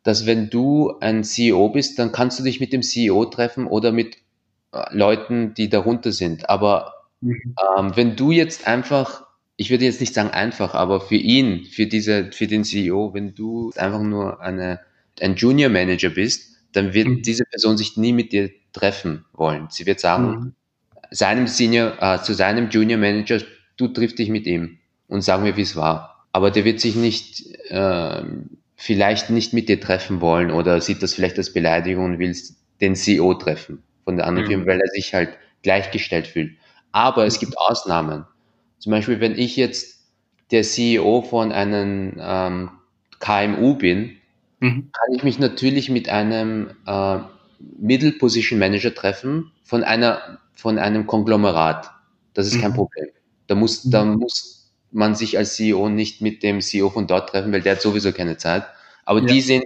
dass 0.03 0.25
wenn 0.25 0.49
du 0.49 0.93
ein 0.99 1.23
CEO 1.23 1.69
bist, 1.69 1.97
dann 1.97 2.11
kannst 2.11 2.39
du 2.39 2.43
dich 2.43 2.59
mit 2.59 2.71
dem 2.71 2.83
CEO 2.83 3.25
treffen 3.25 3.65
oder 3.65 3.91
mit 3.91 4.17
äh, 4.73 4.83
Leuten, 4.91 5.55
die 5.55 5.69
darunter 5.69 6.11
sind. 6.11 6.49
Aber 6.49 6.93
mhm. 7.21 7.55
ähm, 7.77 7.91
wenn 7.95 8.15
du 8.15 8.31
jetzt 8.31 8.67
einfach, 8.67 9.22
ich 9.55 9.69
würde 9.69 9.85
jetzt 9.85 10.01
nicht 10.01 10.13
sagen 10.13 10.29
einfach, 10.29 10.73
aber 10.73 11.01
für 11.01 11.15
ihn, 11.15 11.65
für 11.65 11.85
diese, 11.85 12.31
für 12.31 12.47
den 12.47 12.63
CEO, 12.63 13.13
wenn 13.13 13.35
du 13.35 13.71
einfach 13.75 14.01
nur 14.01 14.41
eine, 14.41 14.79
ein 15.21 15.35
Junior 15.35 15.69
Manager 15.69 16.09
bist, 16.09 16.53
dann 16.71 16.93
wird 16.93 17.07
mhm. 17.07 17.21
diese 17.21 17.45
Person 17.45 17.77
sich 17.77 17.97
nie 17.97 18.13
mit 18.13 18.31
dir 18.31 18.49
treffen 18.73 19.25
wollen. 19.33 19.67
Sie 19.69 19.85
wird 19.85 19.99
sagen, 19.99 20.27
mhm. 20.27 20.53
seinem 21.11 21.47
Senior, 21.47 21.97
äh, 22.01 22.21
zu 22.21 22.33
seinem 22.33 22.69
Junior 22.69 22.99
Manager, 22.99 23.39
du 23.77 23.87
triffst 23.87 24.17
dich 24.17 24.29
mit 24.29 24.47
ihm 24.47 24.79
und 25.07 25.21
sagen 25.21 25.43
mir, 25.43 25.55
wie 25.55 25.61
es 25.61 25.75
war. 25.75 26.27
Aber 26.31 26.49
der 26.49 26.65
wird 26.65 26.79
sich 26.79 26.95
nicht 26.95 27.45
äh, 27.69 28.23
vielleicht 28.75 29.29
nicht 29.29 29.53
mit 29.53 29.69
dir 29.69 29.79
treffen 29.79 30.19
wollen 30.19 30.49
oder 30.49 30.81
sieht 30.81 31.03
das 31.03 31.13
vielleicht 31.13 31.37
als 31.37 31.53
Beleidigung 31.53 32.05
und 32.05 32.19
will 32.19 32.35
den 32.81 32.95
CEO 32.95 33.35
treffen 33.35 33.83
von 34.03 34.17
der 34.17 34.25
anderen 34.25 34.47
mhm. 34.47 34.51
Firma, 34.51 34.65
weil 34.65 34.81
er 34.81 34.89
sich 34.89 35.13
halt 35.13 35.37
gleichgestellt 35.61 36.25
fühlt. 36.25 36.57
Aber 36.91 37.25
es 37.25 37.39
gibt 37.39 37.57
Ausnahmen. 37.57 38.25
Zum 38.83 38.91
Beispiel, 38.91 39.21
wenn 39.21 39.37
ich 39.37 39.55
jetzt 39.55 40.01
der 40.51 40.63
CEO 40.63 41.21
von 41.21 41.53
einem 41.53 42.17
ähm, 42.19 42.69
KMU 43.21 43.75
bin, 43.75 44.17
mhm. 44.59 44.89
kann 44.91 45.15
ich 45.15 45.23
mich 45.23 45.39
natürlich 45.39 45.89
mit 45.89 46.09
einem 46.09 46.71
äh, 46.85 47.19
Middle 47.79 48.11
Position 48.11 48.59
Manager 48.59 48.93
treffen 48.93 49.53
von 49.63 49.85
einer 49.85 50.39
von 50.51 50.79
einem 50.79 51.07
Konglomerat. 51.07 51.91
Das 52.33 52.45
ist 52.45 52.55
mhm. 52.55 52.61
kein 52.61 52.73
Problem. 52.73 53.07
Da 53.47 53.55
muss, 53.55 53.83
da 53.83 54.03
mhm. 54.03 54.17
muss 54.17 54.69
man 54.91 55.15
sich 55.15 55.37
als 55.37 55.55
CEO 55.55 55.87
nicht 55.87 56.19
mit 56.19 56.43
dem 56.43 56.59
CEO 56.59 56.89
von 56.89 57.07
dort 57.07 57.29
treffen, 57.29 57.53
weil 57.53 57.61
der 57.61 57.75
hat 57.75 57.81
sowieso 57.81 58.11
keine 58.11 58.35
Zeit. 58.35 58.65
Aber 59.05 59.21
ja. 59.21 59.27
die 59.27 59.39
sehen 59.39 59.63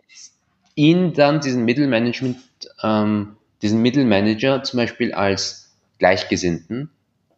ihn 0.76 1.14
dann, 1.14 1.42
diesen 1.42 1.66
Mittelmanagement, 1.66 2.38
ähm, 2.84 3.36
diesen 3.64 3.82
Mittelmanager 3.82 4.62
zum 4.62 4.78
Beispiel 4.78 5.12
als 5.12 5.76
Gleichgesinnten 5.98 6.92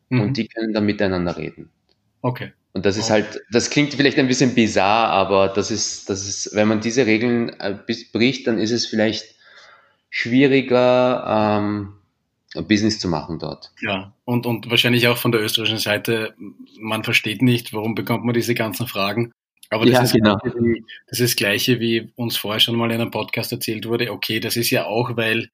mhm. 0.09 0.21
und 0.21 0.37
die 0.37 0.47
können 0.47 0.73
dann 0.73 0.85
miteinander 0.85 1.37
reden. 1.37 1.69
Okay. 2.21 2.51
Und 2.73 2.85
das 2.85 2.97
ist 2.97 3.09
halt, 3.09 3.41
das 3.51 3.69
klingt 3.69 3.93
vielleicht 3.93 4.19
ein 4.19 4.27
bisschen 4.27 4.53
bizarr, 4.53 5.09
aber 5.09 5.47
das 5.47 5.71
ist, 5.71 6.09
das 6.09 6.27
ist, 6.27 6.55
wenn 6.55 6.67
man 6.67 6.81
diese 6.81 7.05
Regeln 7.05 7.49
äh, 7.59 7.77
bricht, 8.13 8.45
dann 8.45 8.59
ist 8.59 8.71
es 8.71 8.85
vielleicht 8.85 9.35
schwieriger, 10.09 11.57
ähm, 11.57 11.93
Business 12.67 12.99
zu 12.99 13.07
machen 13.07 13.39
dort. 13.39 13.71
Ja, 13.81 14.13
und, 14.25 14.45
und 14.45 14.69
wahrscheinlich 14.69 15.07
auch 15.07 15.17
von 15.17 15.31
der 15.31 15.41
österreichischen 15.41 15.79
Seite, 15.79 16.33
man 16.79 17.03
versteht 17.03 17.41
nicht, 17.41 17.73
warum 17.73 17.95
bekommt 17.95 18.25
man 18.25 18.33
diese 18.33 18.55
ganzen 18.55 18.87
Fragen. 18.87 19.31
Aber 19.69 19.85
das, 19.85 19.93
ja, 19.93 20.01
ist 20.01 20.13
genau. 20.13 20.37
wie, 20.43 20.83
das 21.07 21.19
ist 21.19 21.33
das 21.33 21.35
Gleiche, 21.35 21.79
wie 21.79 22.11
uns 22.15 22.37
vorher 22.37 22.59
schon 22.59 22.75
mal 22.75 22.91
in 22.91 22.99
einem 22.99 23.11
Podcast 23.11 23.51
erzählt 23.51 23.87
wurde. 23.87 24.11
Okay, 24.11 24.39
das 24.39 24.57
ist 24.57 24.71
ja 24.71 24.85
auch, 24.85 25.15
weil 25.15 25.49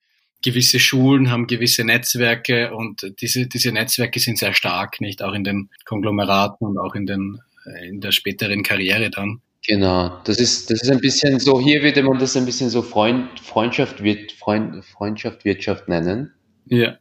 gewisse 0.45 0.79
Schulen 0.79 1.31
haben 1.31 1.47
gewisse 1.47 1.83
Netzwerke 1.83 2.73
und 2.73 3.13
diese, 3.19 3.47
diese 3.47 3.71
Netzwerke 3.71 4.19
sind 4.19 4.37
sehr 4.37 4.53
stark, 4.53 5.01
nicht 5.01 5.23
auch 5.23 5.33
in 5.33 5.43
den 5.43 5.69
Konglomeraten 5.85 6.67
und 6.67 6.77
auch 6.77 6.93
in, 6.93 7.07
den, 7.07 7.41
in 7.81 7.99
der 7.99 8.11
späteren 8.11 8.61
Karriere 8.61 9.09
dann. 9.09 9.41
Genau, 9.67 10.21
das 10.23 10.37
ist, 10.37 10.69
das 10.69 10.83
ist 10.83 10.91
ein 10.91 10.99
bisschen 10.99 11.39
so, 11.39 11.59
hier 11.59 11.81
würde 11.81 12.03
man 12.03 12.19
das 12.19 12.37
ein 12.37 12.45
bisschen 12.45 12.69
so 12.69 12.83
Freund, 12.83 13.39
Freundschaft, 13.39 14.03
Freund, 14.37 14.85
Freundschaft, 14.85 15.43
Wirtschaft 15.43 15.87
nennen. 15.89 16.31
Ja. 16.67 16.97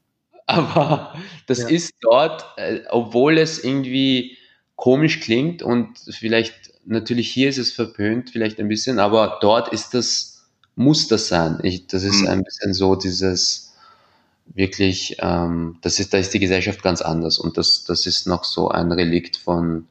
aber 0.47 1.15
das 1.47 1.59
ja. 1.59 1.69
ist 1.69 1.95
dort, 2.01 2.47
äh, 2.57 2.81
obwohl 2.89 3.37
es 3.37 3.63
irgendwie 3.63 4.39
komisch 4.77 5.21
klingt 5.21 5.63
und 5.63 5.99
vielleicht 6.11 6.73
natürlich 6.87 7.31
hier 7.31 7.51
ist 7.51 7.59
es 7.59 7.73
verpönt, 7.73 8.31
vielleicht 8.31 8.59
ein 8.59 8.69
bisschen, 8.69 8.99
aber 8.99 9.39
dort 9.43 9.73
ist 9.73 9.93
das, 9.93 10.34
muss 10.77 11.09
das 11.09 11.29
sein. 11.29 11.61
Ich, 11.63 11.87
das 11.87 12.03
ist 12.03 12.23
mhm. 12.23 12.29
ein 12.29 12.45
bisschen 12.45 12.75
so 12.75 12.97
dieses 12.97 13.75
wirklich, 14.47 15.17
ähm, 15.21 15.79
das 15.81 16.01
ist, 16.01 16.13
da 16.13 16.19
ist 16.19 16.35
die 16.35 16.39
Gesellschaft 16.39 16.83
ganz 16.83 17.01
anders 17.01 17.39
und 17.39 17.57
das, 17.57 17.85
das 17.85 18.07
ist 18.07 18.27
noch 18.27 18.45
so 18.45 18.69
ein 18.69 18.93
Relikt 18.93 19.37
von 19.37 19.87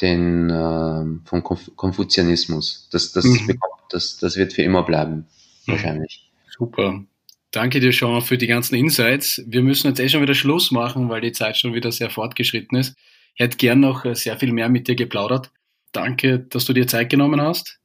den, 0.00 0.50
äh, 0.50 1.28
vom 1.28 1.42
Konfuzianismus. 1.42 2.88
Das, 2.90 3.12
das, 3.12 3.24
mhm. 3.24 3.46
bekommt, 3.46 3.82
das, 3.90 4.18
das 4.18 4.36
wird 4.36 4.52
für 4.52 4.62
immer 4.62 4.82
bleiben, 4.82 5.26
mhm. 5.66 5.72
wahrscheinlich. 5.72 6.30
Super. 6.56 7.04
Danke 7.50 7.80
dir, 7.80 7.92
Sean, 7.92 8.20
für 8.20 8.36
die 8.36 8.46
ganzen 8.46 8.74
Insights. 8.74 9.42
Wir 9.46 9.62
müssen 9.62 9.88
jetzt 9.88 10.00
eh 10.00 10.08
schon 10.08 10.20
wieder 10.20 10.34
Schluss 10.34 10.70
machen, 10.70 11.08
weil 11.08 11.22
die 11.22 11.32
Zeit 11.32 11.56
schon 11.56 11.72
wieder 11.72 11.92
sehr 11.92 12.10
fortgeschritten 12.10 12.76
ist. 12.76 12.94
Ich 13.34 13.40
hätte 13.40 13.56
gern 13.56 13.80
noch 13.80 14.04
äh, 14.04 14.14
sehr 14.14 14.38
viel 14.38 14.52
mehr 14.52 14.68
mit 14.68 14.88
dir 14.88 14.96
geplaudert. 14.96 15.50
Danke, 15.92 16.40
dass 16.40 16.66
du 16.66 16.72
dir 16.72 16.86
Zeit 16.86 17.08
genommen 17.08 17.40
hast. 17.40 17.78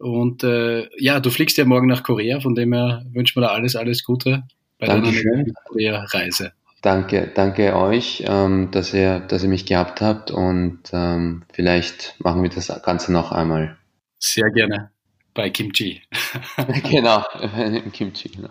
Und 0.00 0.42
äh, 0.44 0.88
ja, 0.96 1.20
du 1.20 1.28
fliegst 1.30 1.58
ja 1.58 1.66
morgen 1.66 1.86
nach 1.86 2.02
Korea, 2.02 2.40
von 2.40 2.54
dem 2.54 2.72
her 2.72 3.04
wünschen 3.12 3.36
wir 3.36 3.48
da 3.48 3.54
alles, 3.54 3.76
alles 3.76 4.02
Gute 4.02 4.44
bei 4.78 4.86
Dankeschön. 4.86 5.30
deiner 5.30 5.52
Korea-Reise. 5.66 6.52
Danke, 6.80 7.30
danke 7.34 7.76
euch, 7.76 8.24
ähm, 8.26 8.70
dass, 8.70 8.94
ihr, 8.94 9.20
dass 9.20 9.42
ihr 9.42 9.50
mich 9.50 9.66
gehabt 9.66 10.00
habt 10.00 10.30
und 10.30 10.80
ähm, 10.94 11.42
vielleicht 11.52 12.14
machen 12.18 12.42
wir 12.42 12.48
das 12.48 12.72
Ganze 12.82 13.12
noch 13.12 13.30
einmal. 13.30 13.76
Sehr 14.18 14.50
gerne. 14.50 14.90
Bei 15.34 15.50
Kimchi. 15.50 16.00
genau, 16.90 17.22
Kimchi, 17.92 18.30
genau. 18.30 18.50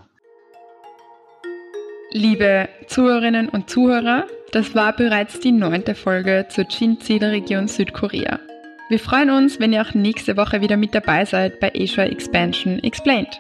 Liebe 2.11 2.69
Zuhörerinnen 2.85 3.49
und 3.49 3.71
Zuhörer, 3.71 4.27
das 4.51 4.75
war 4.75 4.95
bereits 4.95 5.39
die 5.39 5.51
neunte 5.51 5.95
Folge 5.95 6.45
zur 6.49 6.67
Chin-Ziel-Region 6.67 7.67
Südkorea. 7.67 8.39
Wir 8.89 8.99
freuen 8.99 9.29
uns, 9.29 9.59
wenn 9.59 9.71
ihr 9.71 9.83
auch 9.83 9.93
nächste 9.93 10.35
Woche 10.35 10.61
wieder 10.61 10.75
mit 10.75 10.95
dabei 10.95 11.23
seid 11.23 11.59
bei 11.59 11.71
Asia 11.75 12.05
Expansion 12.05 12.79
Explained. 12.79 13.39